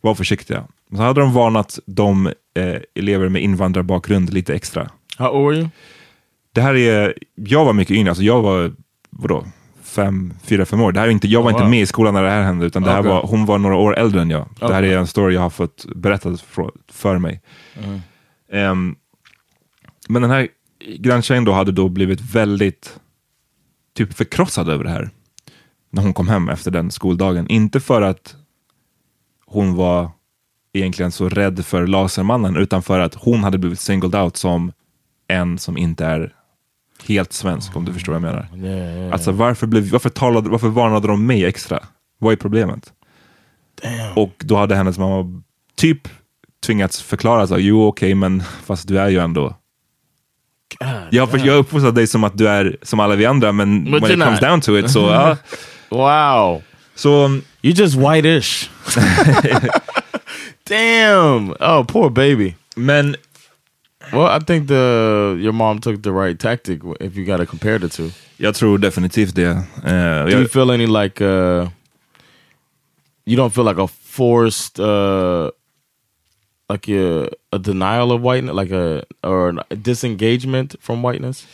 [0.00, 0.64] Var försiktiga.
[0.90, 4.90] Så hade de varnat de eh, elever med invandrarbakgrund lite extra.
[6.52, 8.72] Det här är, jag var mycket yngre, alltså jag var,
[9.10, 9.46] vadå,
[9.92, 10.92] fem, fyra, fem år.
[10.92, 11.70] Det här är inte, jag var Oh, inte wow.
[11.70, 13.98] med i skolan när det här hände, utan det här var, hon var några år
[13.98, 14.48] äldre än jag.
[14.60, 17.40] Det här är en story jag har fått berättat för, för mig.
[18.52, 18.96] Ehm,
[20.08, 20.48] men den här
[20.98, 23.00] granntjejen då hade då blivit väldigt
[23.94, 25.10] typ förkrossad över det här.
[25.90, 27.48] När hon kom hem efter den skoldagen.
[27.48, 28.36] Inte för att
[29.46, 30.10] hon var
[30.72, 34.72] egentligen så rädd för Lasermannen, utan för att hon hade blivit singled out som
[35.28, 36.34] en som inte är
[37.08, 38.68] helt svensk, om du förstår vad jag menar.
[38.70, 39.12] Yeah.
[39.12, 41.80] Alltså varför, blev, varför, talade, varför varnade de mig extra?
[42.18, 42.92] Vad är problemet?
[44.14, 45.42] Och då hade hennes mamma
[45.76, 46.08] typ
[46.66, 49.54] tvingats förklara, så, jo okej, men fast du är ju ändå
[51.10, 54.02] jag, för, jag uppfostrar dig som att du är som alla vi andra, men But
[54.02, 54.50] when it you're comes not.
[54.50, 55.00] down to it så...
[55.00, 55.36] ja.
[55.88, 56.62] Wow.
[56.94, 58.68] så You just white-ish.
[60.68, 61.50] Damn.
[61.60, 62.54] Oh, poor baby.
[62.76, 63.16] men
[64.12, 67.78] Well, I think the your mom took the right tactic if you got to compare
[67.78, 68.10] the two.
[68.36, 69.50] jag tror definitivt det.
[69.84, 71.68] Eh, Do you feel any like uh
[73.24, 75.50] you don't feel like a forced uh
[76.72, 81.46] like a, a denial of whiteness, like a or a disengagement from whiteness?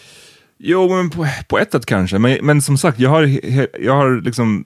[0.61, 2.19] jo, men på, på ett sätt kanske.
[2.19, 3.23] Men, men som sagt, jag har,
[3.85, 4.65] jag har liksom...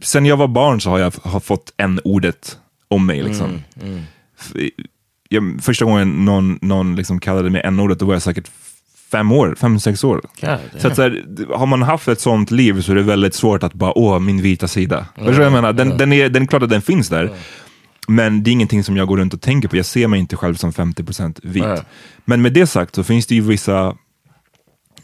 [0.00, 3.22] Sen jag var barn så har jag har fått en ordet om mig.
[3.22, 3.62] Liksom.
[3.76, 3.82] F-
[5.28, 8.50] Jag, första gången någon, någon liksom kallade mig en ordet då var jag säkert
[9.10, 10.20] fem år, fem, sex år.
[10.40, 11.24] God Så, att, så här,
[11.56, 14.42] har man haft ett sånt liv så är det väldigt svårt att bara, åh, min
[14.42, 15.06] vita sida.
[15.14, 15.72] Förstår du vad jag menar?
[15.72, 17.30] Den, den, är, den är klart att den finns där.
[18.08, 19.76] Men det är ingenting som jag går runt och tänker på.
[19.76, 21.64] Jag ser mig inte själv som 50% vit.
[21.64, 21.80] Nej.
[22.24, 23.96] Men med det sagt så finns det ju vissa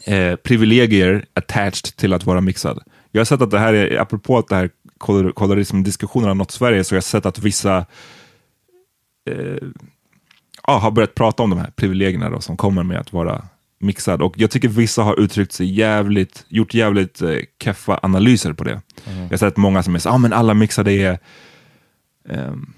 [0.05, 2.79] eh, privilegier attached till att vara mixad.
[3.11, 6.51] Jag har sett att det här är, apropå att det här kolor- kolorism-diskussionen har nått
[6.51, 7.85] Sverige, så jag har sett att vissa
[10.67, 13.43] ja, har börjat prata om de här privilegierna då, som kommer med att vara
[13.79, 14.21] mixad.
[14.21, 18.81] Och jag tycker vissa har uttryckt sig jävligt, gjort jävligt eh, keffa analyser på det.
[19.05, 21.19] Jag har sett många som är så, ah, men alla mixade är
[22.29, 22.73] ehm,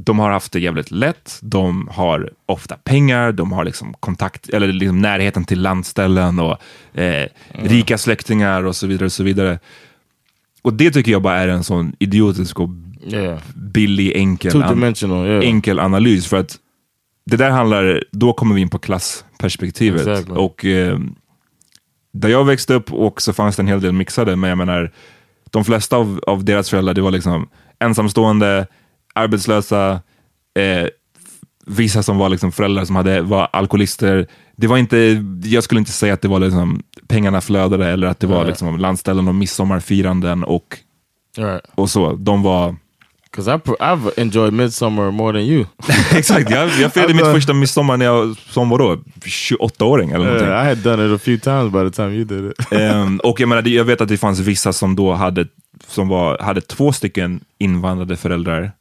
[0.00, 4.72] de har haft det jävligt lätt, de har ofta pengar, de har liksom kontakt, eller
[4.72, 6.58] liksom närheten till landställen och
[7.00, 9.06] eh, rika släktingar och så vidare.
[9.06, 9.58] Och så vidare.
[10.62, 12.68] Och det tycker jag bara är en sån idiotisk och
[13.12, 13.38] Yeah.
[13.54, 14.94] billig, enkel, an-
[15.26, 15.44] yeah.
[15.44, 16.26] enkel analys.
[16.26, 16.56] För att
[17.26, 20.06] det där handlar, då kommer vi in på klassperspektivet.
[20.06, 20.34] Exactly.
[20.34, 20.98] Och eh,
[22.12, 24.92] där jag växte upp och så fanns det en hel del mixade, men jag menar,
[25.50, 27.48] de flesta av, av deras föräldrar, det var liksom
[27.78, 28.66] ensamstående,
[29.14, 29.90] arbetslösa,
[30.58, 30.88] eh,
[31.66, 34.26] vissa som var liksom föräldrar som hade, var alkoholister.
[34.56, 38.20] Det var inte, jag skulle inte säga att det var liksom, pengarna flödade eller att
[38.20, 40.78] det var liksom landställen och midsommarfiranden och,
[41.38, 41.64] Right.
[41.74, 42.12] och så.
[42.12, 42.76] De var
[43.36, 45.66] Because I I've enjoyed Midsummer more than you.
[46.14, 50.48] Exakt, jag, jag firade mitt Alltså- första midsommar när jag som vadå, 28-åring eller någonting.
[50.48, 52.72] Yeah, I had done it a few times by the time you did it.
[52.72, 55.46] Ehm, och jag menar, jag vet att det fanns vissa som då hade,
[55.86, 58.72] som var, hade två stycken invandrade föräldrar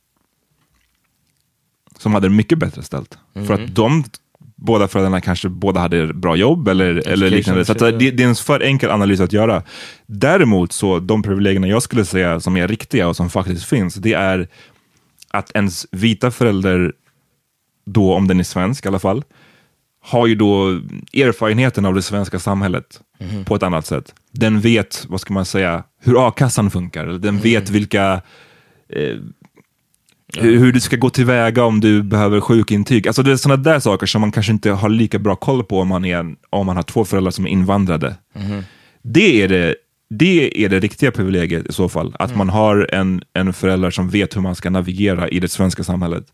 [1.99, 3.18] som hade det mycket bättre ställt.
[3.47, 4.03] För att de
[4.56, 7.66] båda föräldrarna kanske båda hade bra jobb eller, eller liknande.
[7.66, 9.64] Så shit, det, det är en för enkel analys att göra.
[10.06, 14.14] Däremot så de privilegierna jag skulle säga som är riktiga och som faktiskt finns, det
[14.14, 14.47] är
[15.32, 16.93] att ens vita förälder,
[17.86, 19.24] då om den är svensk i alla fall,
[20.01, 20.68] har ju då
[21.14, 23.01] erfarenheten av det svenska samhället
[23.45, 24.14] på ett annat sätt.
[24.32, 27.06] Den vet, vad ska man säga, hur a-kassan funkar.
[27.06, 28.22] Den vet vilka
[28.89, 29.18] eh,
[30.38, 33.07] hur, hur du ska gå tillväga om du behöver sjukintyg.
[33.07, 35.79] Alltså det är sådana där saker som man kanske inte har lika bra koll på
[35.79, 38.15] om man, är, om man har två föräldrar som är invandrade.
[39.01, 39.75] Det, är det,
[40.09, 42.15] det är det riktiga privilegiet i så fall.
[42.19, 45.83] Att man har en, en förälder som vet hur man ska navigera i det svenska
[45.83, 46.25] samhället.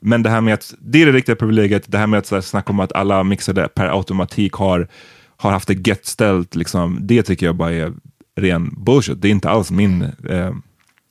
[0.00, 2.34] Men det här med att, det är det riktiga privilegiet, det här med att så
[2.34, 4.88] här, snacka om att alla mixade per automatik har,
[5.36, 7.92] har haft det gött ställt, liksom, det tycker jag bara är
[8.36, 9.22] ren bullshit.
[9.22, 10.52] Det är inte alls min eh,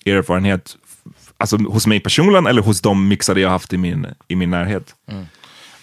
[0.06, 0.78] erfarenhet,
[1.44, 4.96] alltså hos mig personligen eller hos de mixade jag haft i min, i min närhet.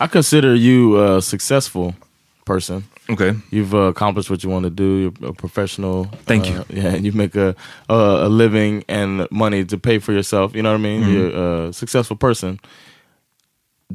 [0.05, 1.93] I consider you uh, successful
[2.47, 2.85] person.
[3.09, 3.35] Okay.
[3.51, 4.85] You've uh, accomplished what you want to do.
[4.85, 6.07] You're a professional.
[6.25, 6.65] Thank uh, you.
[6.83, 7.55] Yeah, and you make a,
[7.89, 7.95] a
[8.27, 10.55] a living and money to pay for yourself.
[10.55, 11.03] You know what I mean?
[11.03, 11.13] Mhm.
[11.13, 12.59] You're a successful person.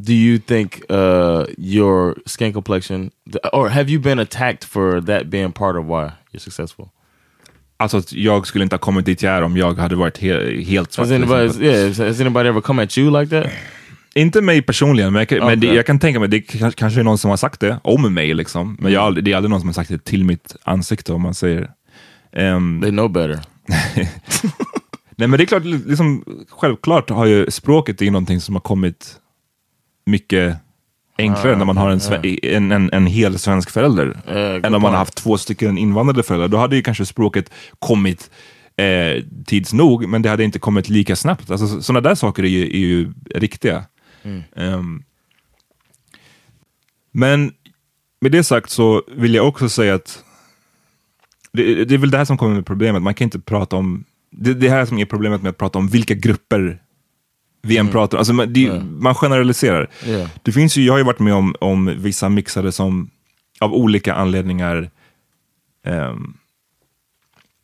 [0.03, 3.11] Do you think uh, your skin complexion,
[3.53, 6.91] or have you been attacked for that being part of why you're successful?
[7.77, 10.61] Alltså att jag skulle inte ha kommit dit jag är om jag hade varit he
[10.63, 11.07] helt svart.
[11.07, 13.51] Has anybody, yeah, has anybody ever come at you like that?
[14.15, 15.75] Inte mig personligen, men, jag, kan- men det, Okay.
[15.75, 16.39] jag kan tänka mig, det
[16.75, 18.77] kanske är någon som har sagt det om mig, liksom.
[18.79, 21.21] men jag, aldrig- det är aldrig någon som har sagt det till mitt ansikte om
[21.21, 21.71] man säger.
[22.33, 23.39] Ehm, They know better.
[25.17, 29.15] Nej men det är klart, liksom, självklart har ju språket är någonting som har kommit
[30.05, 30.57] mycket
[31.17, 31.99] enklare Ah, när man har en,
[32.43, 34.05] en, en, en hel svensk förälder.
[34.05, 36.47] Good än om man har haft två stycken invandrade föräldrar.
[36.47, 38.29] Då hade ju kanske språket kommit
[38.77, 41.51] eh, tids nog, men det hade inte kommit lika snabbt.
[41.51, 43.85] Alltså, sådana där saker är ju, är ju riktiga.
[44.23, 44.43] Mm.
[44.55, 45.03] Ehm,
[47.11, 47.53] men
[48.21, 50.23] med det sagt så vill jag också säga att
[51.53, 53.01] det, det är väl det här som kommer med problemet.
[53.01, 55.87] Man kan inte prata om, det, det här som är problemet med att prata om
[55.87, 56.81] vilka grupper
[57.65, 58.19] vi än pratar om.
[58.19, 59.89] Alltså man, det, man generaliserar.
[60.05, 60.29] Yeah.
[60.43, 63.09] Det finns ju, jag har ju varit med om, om vissa mixade som
[63.59, 64.89] av olika anledningar
[65.85, 66.33] ehm,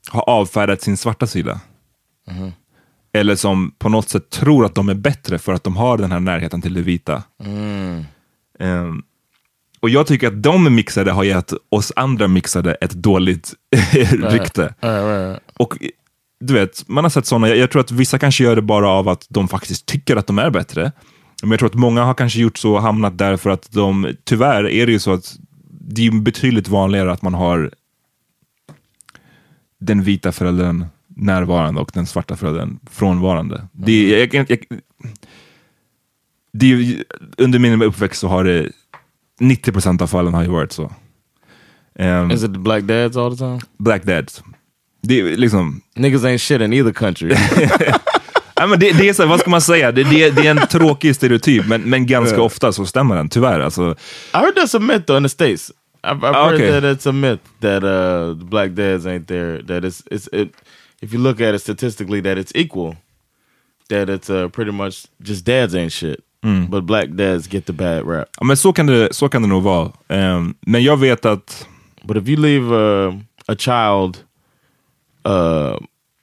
[0.10, 1.60] har avfärdat sin svarta sida.
[3.14, 6.12] Eller som på något sätt tror att de är bättre för att de har den
[6.12, 7.24] här närheten till det vita.
[8.60, 9.04] Ehm,
[9.80, 13.54] och jag tycker att de mixade har gett oss andra mixade ett dåligt
[14.32, 14.74] rykte.
[15.58, 15.78] Och
[16.42, 18.90] du vet, man har sett sådana, jag, jag tror att vissa kanske gör det bara
[18.90, 20.92] av att de faktiskt tycker att de är bättre.
[21.42, 24.16] Men jag tror att många har kanske gjort så och hamnat där för att de,
[24.24, 25.36] tyvärr är det ju så att
[25.70, 27.72] det är betydligt vanligare att man har
[29.80, 33.68] den vita föräldern närvarande och den svarta föräldern frånvarande.
[33.72, 34.80] Det, är- jag, jag, jag,
[36.54, 37.04] det
[37.38, 38.72] under min uppväxt så har det
[39.40, 40.92] 90% av fallen har ju varit så.
[41.96, 43.60] Ehm, Is it black dads all the time?
[43.78, 44.44] black dads.
[45.02, 47.36] Det är liksom, Niggas ain't shit in either country.
[48.56, 49.92] Ja, men det, det är så, vad ska man säga?
[49.92, 52.42] Det, det, det är en tråkig stereotyp, men, men ganska Ja.
[52.44, 53.60] ofta så stämmer den, tyvärr.
[53.60, 53.96] Alltså,
[54.34, 55.72] I heard that's a myth though in the states.
[56.04, 56.72] I've, I've Ah, heard okay.
[56.72, 59.62] that it's a myth that uh, the black dads ain't there.
[59.68, 60.50] That it's it's it.
[61.02, 62.96] If you look at it statistically, that it's equal.
[63.90, 66.20] That it's uh, pretty much just dads ain't shit,
[66.70, 68.28] but black dads get the bad rap.
[68.40, 69.92] ja, men så kan det, så kan det nog vara.
[70.10, 71.68] Ehm, men jag vet att,
[72.04, 73.14] But if you leave uh,
[73.48, 74.18] a child
[75.26, 75.78] uh,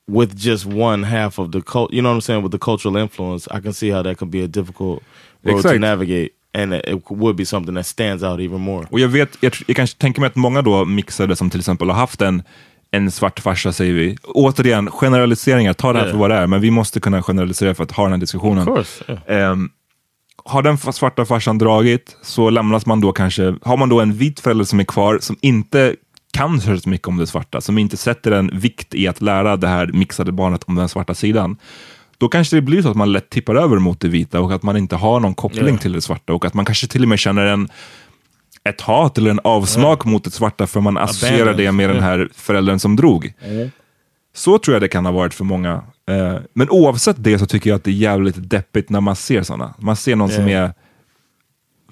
[0.09, 2.97] with just one half of the cult, you know what I'm saying, with the cultural
[2.97, 5.03] influence, I can see how that could be a difficult
[5.45, 5.81] road to Exakt.
[5.81, 8.87] navigate, and it, would be something that stands out even more.
[8.91, 11.89] och jag vet, jag, jag kanske tänker mig att många då mixade som till exempel
[11.91, 12.43] har haft en,
[12.91, 14.17] en svart farsa, säger vi.
[14.25, 16.13] Återigen, generaliseringar, ta det här Ja.
[16.13, 18.69] för vad det är, men vi måste kunna generalisera för att ha den här diskussionen.
[18.69, 19.51] Of course, yeah.
[19.53, 19.71] Ehm,
[20.45, 24.41] har den svarta farsan dragit så lämnas man då kanske, har man då en vit
[24.41, 25.97] förälder som är kvar som inte
[26.33, 29.69] kan så mycket om det svarta, som inte sätter en vikt i att lära det
[29.69, 31.57] här mixade barnet om den svarta sidan.
[32.19, 34.63] Då kanske det blir så att man lätt tippar över mot det vita och att
[34.63, 35.79] man inte har någon koppling Ja.
[35.81, 37.69] till det svarta och att man kanske till och med känner en
[38.65, 42.29] ett hat eller en avsmak mot det svarta för man associerar det med den här
[42.35, 43.33] föräldern som drog.
[44.35, 45.73] Så tror jag det kan ha varit för många.
[46.11, 49.43] Eh, men oavsett det så tycker jag att det är jävligt deppigt när man ser
[49.43, 49.75] sådana.
[49.79, 50.73] Man ser någon som är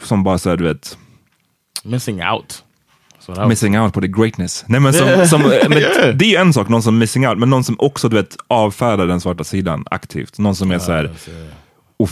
[0.03, 0.99] som bara såhär, du vet,
[1.85, 2.65] Missing out.
[3.49, 4.65] Missing out på the greatness.
[4.69, 5.81] Nej, men som, som, men.
[6.19, 8.37] Det är ju en sak, någon som missing out, men någon som också du vet,
[8.49, 10.39] avfärdar den svarta sidan aktivt.
[10.39, 11.11] Någon som är så här,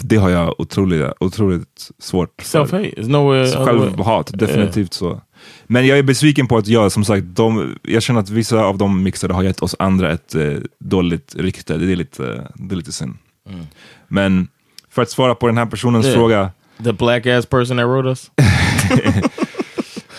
[0.03, 3.09] det har jag otroligt, otroligt svårt för.
[3.09, 3.65] No.
[3.67, 5.21] Självhat, definitivt så.
[5.67, 8.79] Men jag är besviken på att jag, som sagt, de, jag känner att vissa av
[8.79, 11.77] de mixade har gett oss andra ett eh, dåligt rykte.
[11.77, 13.17] Det är lite, det är lite synd.
[14.09, 14.49] Men
[14.91, 16.19] för att svara på den här personens Yeah.
[16.19, 16.51] fråga,
[16.85, 18.31] The black ass person that wrote us.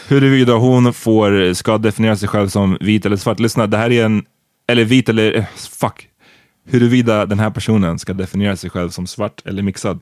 [0.08, 3.40] huruvida hon får, ska definiera sig själv som vit eller svart.
[3.40, 4.26] Lyssna, det här är en,
[4.68, 6.10] eller vit eller, eh, fuck.
[6.68, 10.00] Huruvida den här personen ska definiera sig själv som svart eller mixad.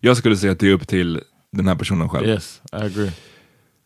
[0.00, 1.20] Jag skulle säga att det är upp till
[1.52, 2.28] den här personen själv.
[2.28, 3.10] Yes, I agree.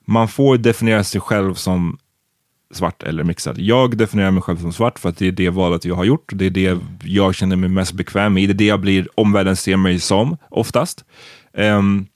[0.06, 1.98] Man får definiera sig själv som
[2.72, 3.58] svart eller mixad.
[3.58, 6.30] Jag definierar mig själv som svart för att det är det valet jag har gjort.
[6.34, 8.46] Det är det jag känner mig mest bekväm i.
[8.46, 11.04] Det är det jag blir, omvärlden ser mig som oftast.
[11.54, 12.06] Ehm,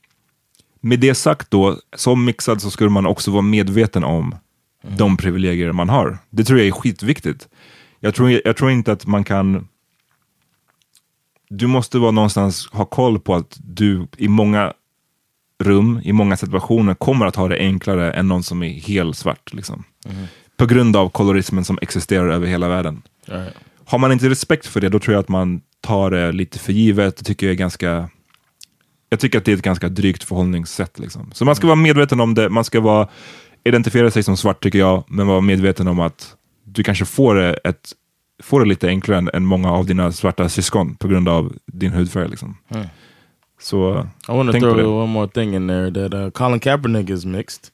[0.86, 4.34] med det sagt då, som mixad så skulle man också vara medveten om
[4.82, 6.18] de privilegier man har.
[6.30, 7.48] Det tror jag är skitviktigt.
[8.00, 9.68] Jag tror, jag tror inte att man kan...
[11.48, 14.72] Du måste vara någonstans ha koll på att du i många
[15.64, 19.54] rum, i många situationer kommer att ha det enklare än någon som är helt svart.
[19.54, 19.84] Liksom.
[20.56, 23.02] På grund av kolorismen som existerar över hela världen.
[23.24, 23.54] Right.
[23.84, 26.72] Har man inte respekt för det, då tror jag att man tar det lite för
[26.72, 27.16] givet.
[27.16, 28.08] Det tycker jag är ganska
[29.08, 30.98] jag tycker att det är ett ganska drygt förhållningssätt.
[30.98, 31.30] Liksom.
[31.32, 33.08] Så man ska vara medveten om det, man ska vara,
[33.64, 37.54] identifiera sig som svart tycker jag, men vara medveten om att du kanske får det,
[37.54, 37.92] ett,
[38.42, 41.92] får det lite enklare än, än många av dina svarta syskon på grund av din
[41.92, 42.28] hudfärg.
[42.28, 42.56] Liksom.
[42.68, 42.86] Mm.
[43.60, 47.24] Så I want to throw one more thing in there that uh, Colin Kaepernick is
[47.24, 47.70] mixed,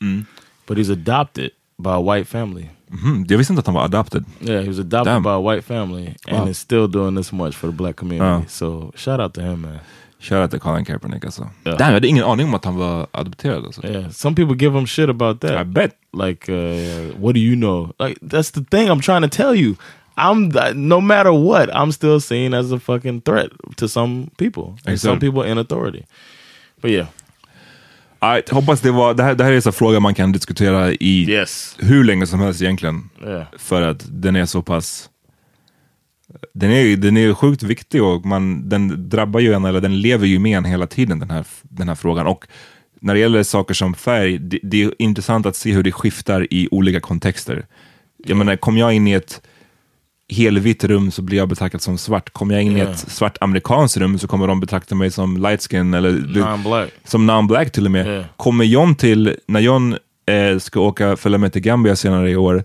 [0.67, 2.69] but he's adopted by a white family.
[2.89, 4.25] Mhm, Jag visste inte att han var adopted.
[4.41, 5.23] Yeah, he was adopted Damn.
[5.23, 6.49] by a white family and Wow.
[6.49, 8.45] is still doing this much for the black community.
[8.45, 8.49] Oh.
[8.49, 9.79] So shout out to him, man.
[10.23, 11.49] Shoutout till Colin Kaepernick alltså.
[11.65, 11.71] Ja.
[11.71, 13.65] Damn, jag hade ingen aning om att han var adopterad.
[13.65, 13.87] Alltså.
[13.87, 15.63] Yeah, some people give him shit about that.
[15.63, 15.91] I bet.
[16.27, 17.93] Like, uh, what do you know?
[17.99, 19.75] Like, that's the thing I'm trying to tell you.
[20.17, 24.79] I'm no matter what, I'm still seen as a fucking threat to some people, and
[24.79, 25.31] some Exactly.
[25.31, 26.05] people in authority.
[26.83, 27.07] But yeah,
[28.23, 31.31] I hoppas det var, det här, det här är en fråga man kan diskutera i
[31.31, 33.11] yes, hur länge som helst egentligen.
[33.27, 35.09] yeah, För att den är så pass...
[36.55, 40.27] Den är, den är sjukt viktig och man, den drabbar ju en, eller den lever
[40.27, 42.27] ju med en hela tiden, den här, den här frågan.
[42.27, 42.47] Och
[43.01, 46.47] när det gäller saker som färg, det, det är intressant att se hur det skiftar
[46.51, 47.67] i olika kontexter.
[48.27, 49.41] Jag menar, kom jag in i ett
[50.33, 52.31] helvitt rum så blir jag betraktad som svart.
[52.33, 52.87] Kommer jag in i Ja.
[52.91, 56.89] ett svart amerikanskt rum så kommer de betrakta mig som light skin eller non-black.
[57.05, 58.19] som non-black till och med.
[58.19, 58.25] Ja.
[58.37, 59.97] Kommer John till, när John
[60.27, 62.65] eh, ska åka följa med till Gambia senare i år,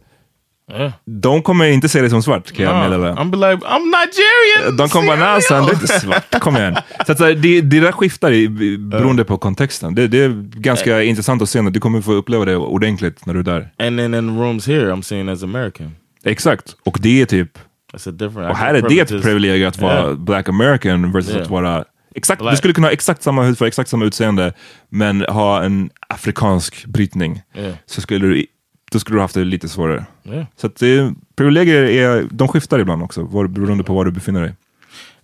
[0.71, 3.13] Yeah, de kommer inte se dig som svart kan jag Nah, meddela.
[3.15, 4.77] I'm like, I'm Nigerian.
[4.77, 6.77] De kommer bara, nej du är inte svart, kom igen.
[7.05, 9.95] Så att, det, det där skiftar i, beroende på kontexten.
[9.95, 13.39] Det, det är ganska intressant att se, du kommer få uppleva det ordentligt när du
[13.39, 13.69] är där.
[13.79, 15.95] And then in rooms here, I'm seen as American.
[16.23, 17.57] Exakt, och det är typ,
[17.93, 18.49] That's a different.
[18.49, 20.15] I och här är det ett privilegium att vara Yeah.
[20.15, 21.41] black american versus Yeah.
[21.43, 21.83] att vara
[22.15, 24.53] Exakt, du skulle kunna ha exakt samma hudfärg, exakt samma utseende,
[24.89, 27.41] men ha en afrikansk brytning.
[27.55, 27.73] Yeah.
[27.85, 28.45] Så skulle du,
[28.91, 30.05] då skulle du haft det lite svårare.
[30.23, 30.45] Yeah.
[30.55, 34.41] Så att det, privilegier är, de skiftar ibland också, var, beroende på var du befinner
[34.41, 34.55] dig.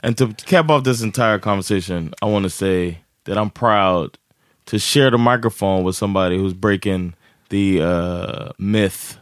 [0.01, 4.17] And to cap off this entire conversation, I want to say that I'm proud
[4.65, 7.13] to share the microphone with somebody who's breaking
[7.49, 9.17] the uh, myth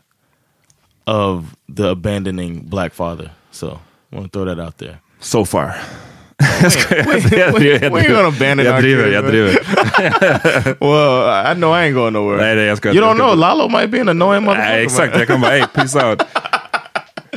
[1.06, 3.32] of the abandoning black father.
[3.52, 3.80] So
[4.12, 5.00] I want to throw that out there.
[5.20, 5.76] So far.
[6.42, 9.52] We, we, we ain't gonna abandon jag driver, jag driver.
[10.80, 12.42] Well, I know I ain't going nowhere.
[12.42, 14.74] Nej, nej, jag ska- you jag don't know, Lalo might be an annoying motherfucker.
[14.74, 15.18] Nej, exakt.
[15.18, 16.22] Jag kan bara, hey, peace out.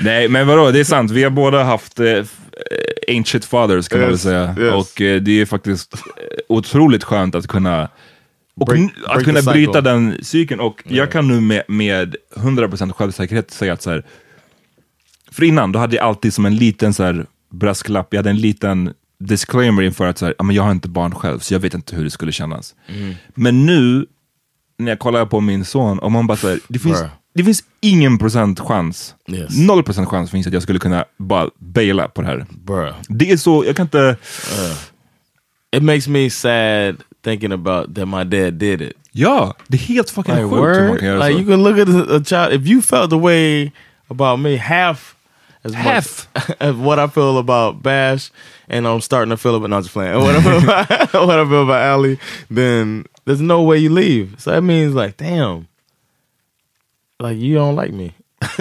[0.00, 1.11] Nej, men vadå, det är sant.
[1.11, 2.07] Vi har båda haft eh,
[3.09, 4.57] eh, shit fathers kan man väl Yes, säga.
[4.61, 4.74] yes.
[4.74, 6.00] Och eh, det är faktiskt eh,
[6.48, 7.88] otroligt skönt att kunna
[8.61, 10.61] och Break- break att kunna bryta den cykeln.
[10.61, 14.02] Och jag kan nu med, med 100% självsäkerhet säga att så här,
[15.32, 18.36] för innan, då hade jag alltid som en liten så här, brasklapp, jag hade en
[18.40, 21.61] liten disclaimer inför att så här, "Ja, men jag har inte barn själv, så jag
[21.61, 22.74] vet inte hur det skulle kännas.
[22.88, 23.14] Mm.
[23.34, 24.07] Men nu,
[24.78, 27.02] när jag kollar på min son, och man bara så här, det finns,
[27.34, 29.59] det finns ingen procent chans, Yes.
[29.59, 32.46] noll procent chans finns att jag skulle kunna bara baila på det här.
[32.50, 32.94] Bruh.
[33.09, 34.16] Det är så, jag kan inte,
[35.76, 38.92] It makes me sad thinking about that my dad did it.
[39.12, 41.40] ja, det är helt fucking Like, sjukt hur man kan göra like så.
[41.42, 42.62] you can look at a child.
[42.62, 43.70] If you felt the way
[44.09, 45.13] about me, half
[45.64, 46.28] as Half.
[46.34, 48.30] much as what I feel about Bash,
[48.68, 49.70] and I'm starting to feel about.
[49.70, 50.14] No, I'm just playing.
[50.20, 50.88] What I feel about,
[51.26, 52.18] what I feel about Ali,
[52.50, 54.34] then there's no way you leave.
[54.38, 55.66] So that means like, damn,
[57.20, 58.14] like you don't like me.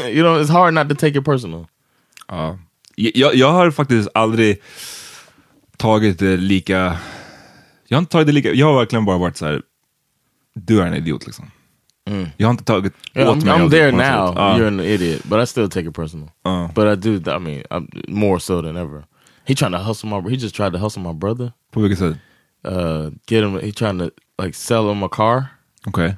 [0.07, 1.67] you know, it's hard not to take it personal.
[2.27, 2.57] Ja.
[2.95, 4.61] Jag, jag har faktiskt aldrig
[5.77, 6.97] tagit det lika...
[7.87, 8.53] Jag har inte tagit det lika...
[8.53, 9.61] Jag har verkligen bara varit så här.
[10.53, 11.51] Du är en idiot liksom.
[12.37, 14.27] Jag har inte tagit Yeah, åt I'm, mig I'm there now.
[14.27, 14.35] sätt.
[14.37, 14.57] Ja.
[14.57, 16.29] You're an idiot, but I still take it personal.
[16.45, 16.67] Uh.
[16.73, 17.31] But I do.
[17.31, 19.03] I mean, I'm, more so than ever.
[19.45, 20.19] He trying to hustle my.
[20.21, 20.29] Brother.
[20.31, 21.53] He just tried to hustle my brother.
[21.71, 22.17] På vilket sätt?
[22.65, 23.59] Uh, get him.
[23.59, 25.49] He trying to like sell him a car,
[25.87, 26.15] Okay.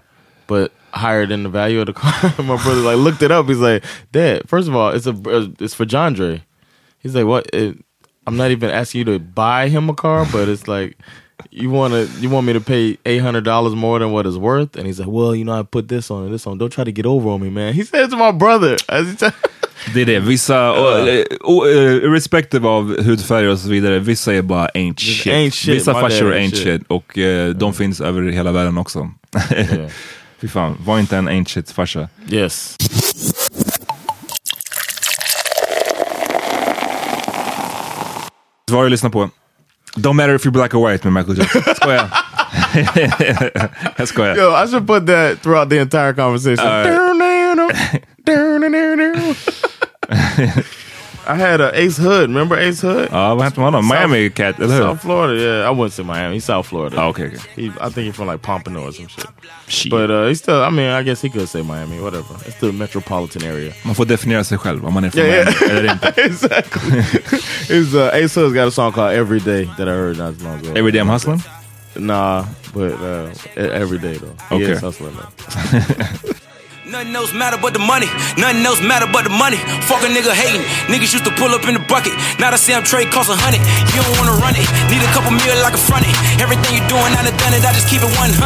[0.48, 2.14] but higher than the value of the car.
[2.44, 3.48] my brother like looked it up.
[3.48, 4.42] He's like, Dad.
[4.48, 5.14] First of all, it's a
[5.60, 6.42] it's for Jandre.
[7.00, 7.50] He's like, what?
[7.54, 7.78] It,
[8.28, 10.98] I'm not even asking you to buy him a car, but it's like.
[11.52, 12.08] You want to?
[12.22, 14.76] You want me to pay eight hundred dollars more than what it's worth?
[14.78, 16.58] And he's like, "Well, you know, I put this on and this on.
[16.58, 18.78] Don't try to get over on me, man." He said to my brother,
[19.94, 20.20] Det är det.
[20.20, 25.00] Vissa, och, eh, och, eh, irrespective av hudfärg och så vidare, vissa är bara ain't
[25.00, 25.34] shit.
[25.34, 25.76] ain't shit.
[25.76, 26.64] Vissa farsor ain't shit.
[26.64, 26.82] shit.
[26.88, 29.10] Och eh, de finns över hela världen också.
[30.42, 32.10] Fy fan, var inte en ain't shit farsa.
[32.30, 32.78] yes,
[38.72, 39.30] Vad har du lyssnat på?
[39.96, 41.62] Don't matter if you're black or white med Michael Jackson.
[41.62, 42.10] Skojar.
[43.98, 44.36] jag skojar.
[44.36, 46.66] Yo, I should put that throughout the entire conversation.
[51.28, 52.30] I had a Ace Hood.
[52.30, 53.08] Remember Ace Hood?
[53.12, 53.88] Ja, vad hände med honom?
[53.88, 54.82] Miami Cat, eller hur?
[54.84, 55.34] South Florida.
[55.44, 56.36] Yeah, I wouldn't say Miami.
[56.36, 56.96] He's South Florida.
[57.00, 57.40] Ah, okay, okay.
[57.56, 59.26] He, I think he's from like Pompano or some shit.
[59.68, 59.92] Shit.
[59.92, 60.62] But uh, he's still.
[60.64, 62.00] I mean, I guess he could say Miami.
[62.00, 62.36] Whatever.
[62.46, 63.74] It's the metropolitan area.
[63.86, 65.78] Man får definiera sig själv om man är från Yeah, Miami yeah.
[65.78, 66.14] eller inte.
[66.22, 67.02] exactly.
[67.76, 70.44] His uh, Ace Hood's got a song called Every Day that I heard not as
[70.44, 70.70] long ago.
[70.76, 71.42] Every day I'm hustling?
[71.98, 74.36] Nah, but uh, every day though.
[74.50, 74.72] He Okay.
[74.74, 76.34] is hustling though.
[76.86, 78.06] Nothing else matter but the money.
[78.38, 79.58] Nothing else matter but the money.
[79.90, 80.62] Fuck a nigga hating.
[80.86, 82.14] Niggas used to pull up in the bucket.
[82.38, 83.66] Now the same trade costs a hundred.
[83.90, 84.70] You don't wanna run it.
[84.94, 86.14] Need a couple mil like a front it.
[86.38, 87.66] Everything you doing, I done done it.
[87.66, 88.38] I just keep it 100.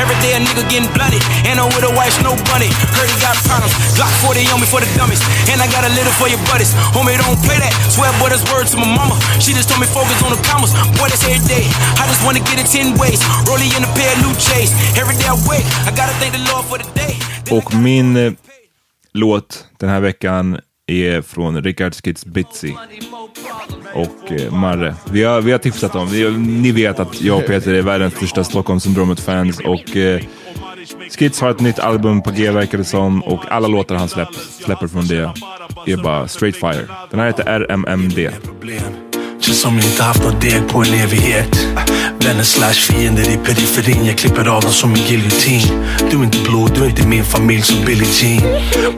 [0.00, 1.20] Every day a nigga getting blunted.
[1.44, 2.72] And I'm with a wife, no bunny.
[2.96, 3.76] Heard he got problems.
[3.92, 5.20] Glock 40 on me for the dummies.
[5.52, 6.72] And I got a little for your buddies.
[6.96, 7.76] Homie, don't play that.
[7.92, 9.20] Swear, boy, that's word to my mama.
[9.36, 10.72] She just told me focus on the commas.
[10.96, 11.68] Boy, that's every day.
[12.00, 13.20] I just wanna get it 10 ways.
[13.44, 14.72] Rollie in a pair of new J's.
[14.96, 17.21] Every day I wake, I gotta thank the Lord for the day.
[17.52, 18.32] Och min eh,
[19.12, 22.72] låt den här veckan är från Rickard Skits Bitsy
[23.94, 24.94] och eh, Marre.
[25.10, 28.14] Vi har, vi har tipsat om, vi, ni vet att jag och Peter är världens
[28.14, 30.20] största Stockholmssyndromet-fans och eh,
[31.18, 34.34] Skits har ett nytt album på G verkar det som och alla låtar han släpp,
[34.34, 35.32] släpper från det
[35.92, 36.86] är bara straight fire.
[37.10, 38.18] Den här heter RMMD.
[38.18, 41.68] Just Känns som jag inte haft något deg på en evighet
[42.24, 44.06] Vänner slash fiender i periferin.
[44.06, 45.62] Jag klipper av dem som en giljotin
[46.10, 48.42] Du är inte blod, du är inte min familj som Billie Jean.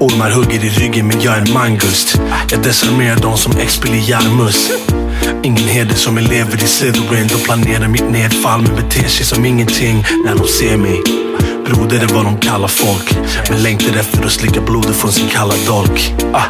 [0.00, 2.20] Ormar hugger i ryggen men jag är en mangust.
[2.50, 4.70] Jag desarmerar dem som Expelliarmus.
[5.42, 10.04] Ingen heder som elever i Slytherin De planerar mitt nedfall men beter sig som ingenting
[10.24, 11.02] när de ser mig.
[11.66, 13.16] Broder är vad de kallar folk
[13.50, 16.14] Men längtar efter att slicka blodet från sin kalla dolk.
[16.32, 16.46] Ah.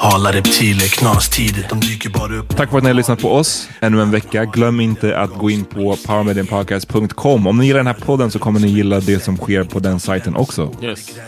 [0.00, 3.68] Hala reptiler, knastider, de dyker bara upp Tack för att ni har lyssnat på oss
[3.80, 4.44] ännu en vecka.
[4.44, 7.46] Glöm inte att gå in på powermedianpodcast.com.
[7.46, 10.00] Om ni gillar den här podden så kommer ni gilla det som sker på den
[10.00, 10.72] sajten också.
[10.82, 11.18] Yes.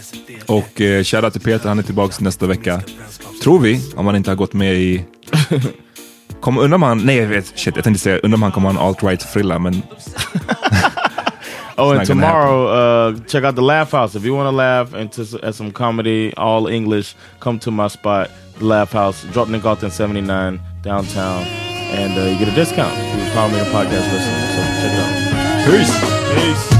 [0.47, 2.83] Och eh, shoutout till Peter, han är tillbaka nästa vecka.
[3.43, 5.05] Tror vi, om han inte har gått med i...
[6.41, 6.99] Kom, undrar om han...
[6.99, 9.83] Nej, jag vet, shit, jag tänkte säga undrar om han kommer ha en alt-right-frilla, men...
[11.77, 14.15] Oh, and tomorrow, uh, check out the Laugh House.
[14.15, 17.89] If you want to laugh and to at some comedy, all English, come to my
[17.89, 18.31] spot,
[18.61, 21.43] Laugh House, Drottninggatan 79 downtown,
[21.93, 24.41] and uh, you get a discount if you call me the podcast listener.
[24.55, 25.67] So check it out.
[25.67, 26.71] Peace!
[26.71, 26.80] Peace.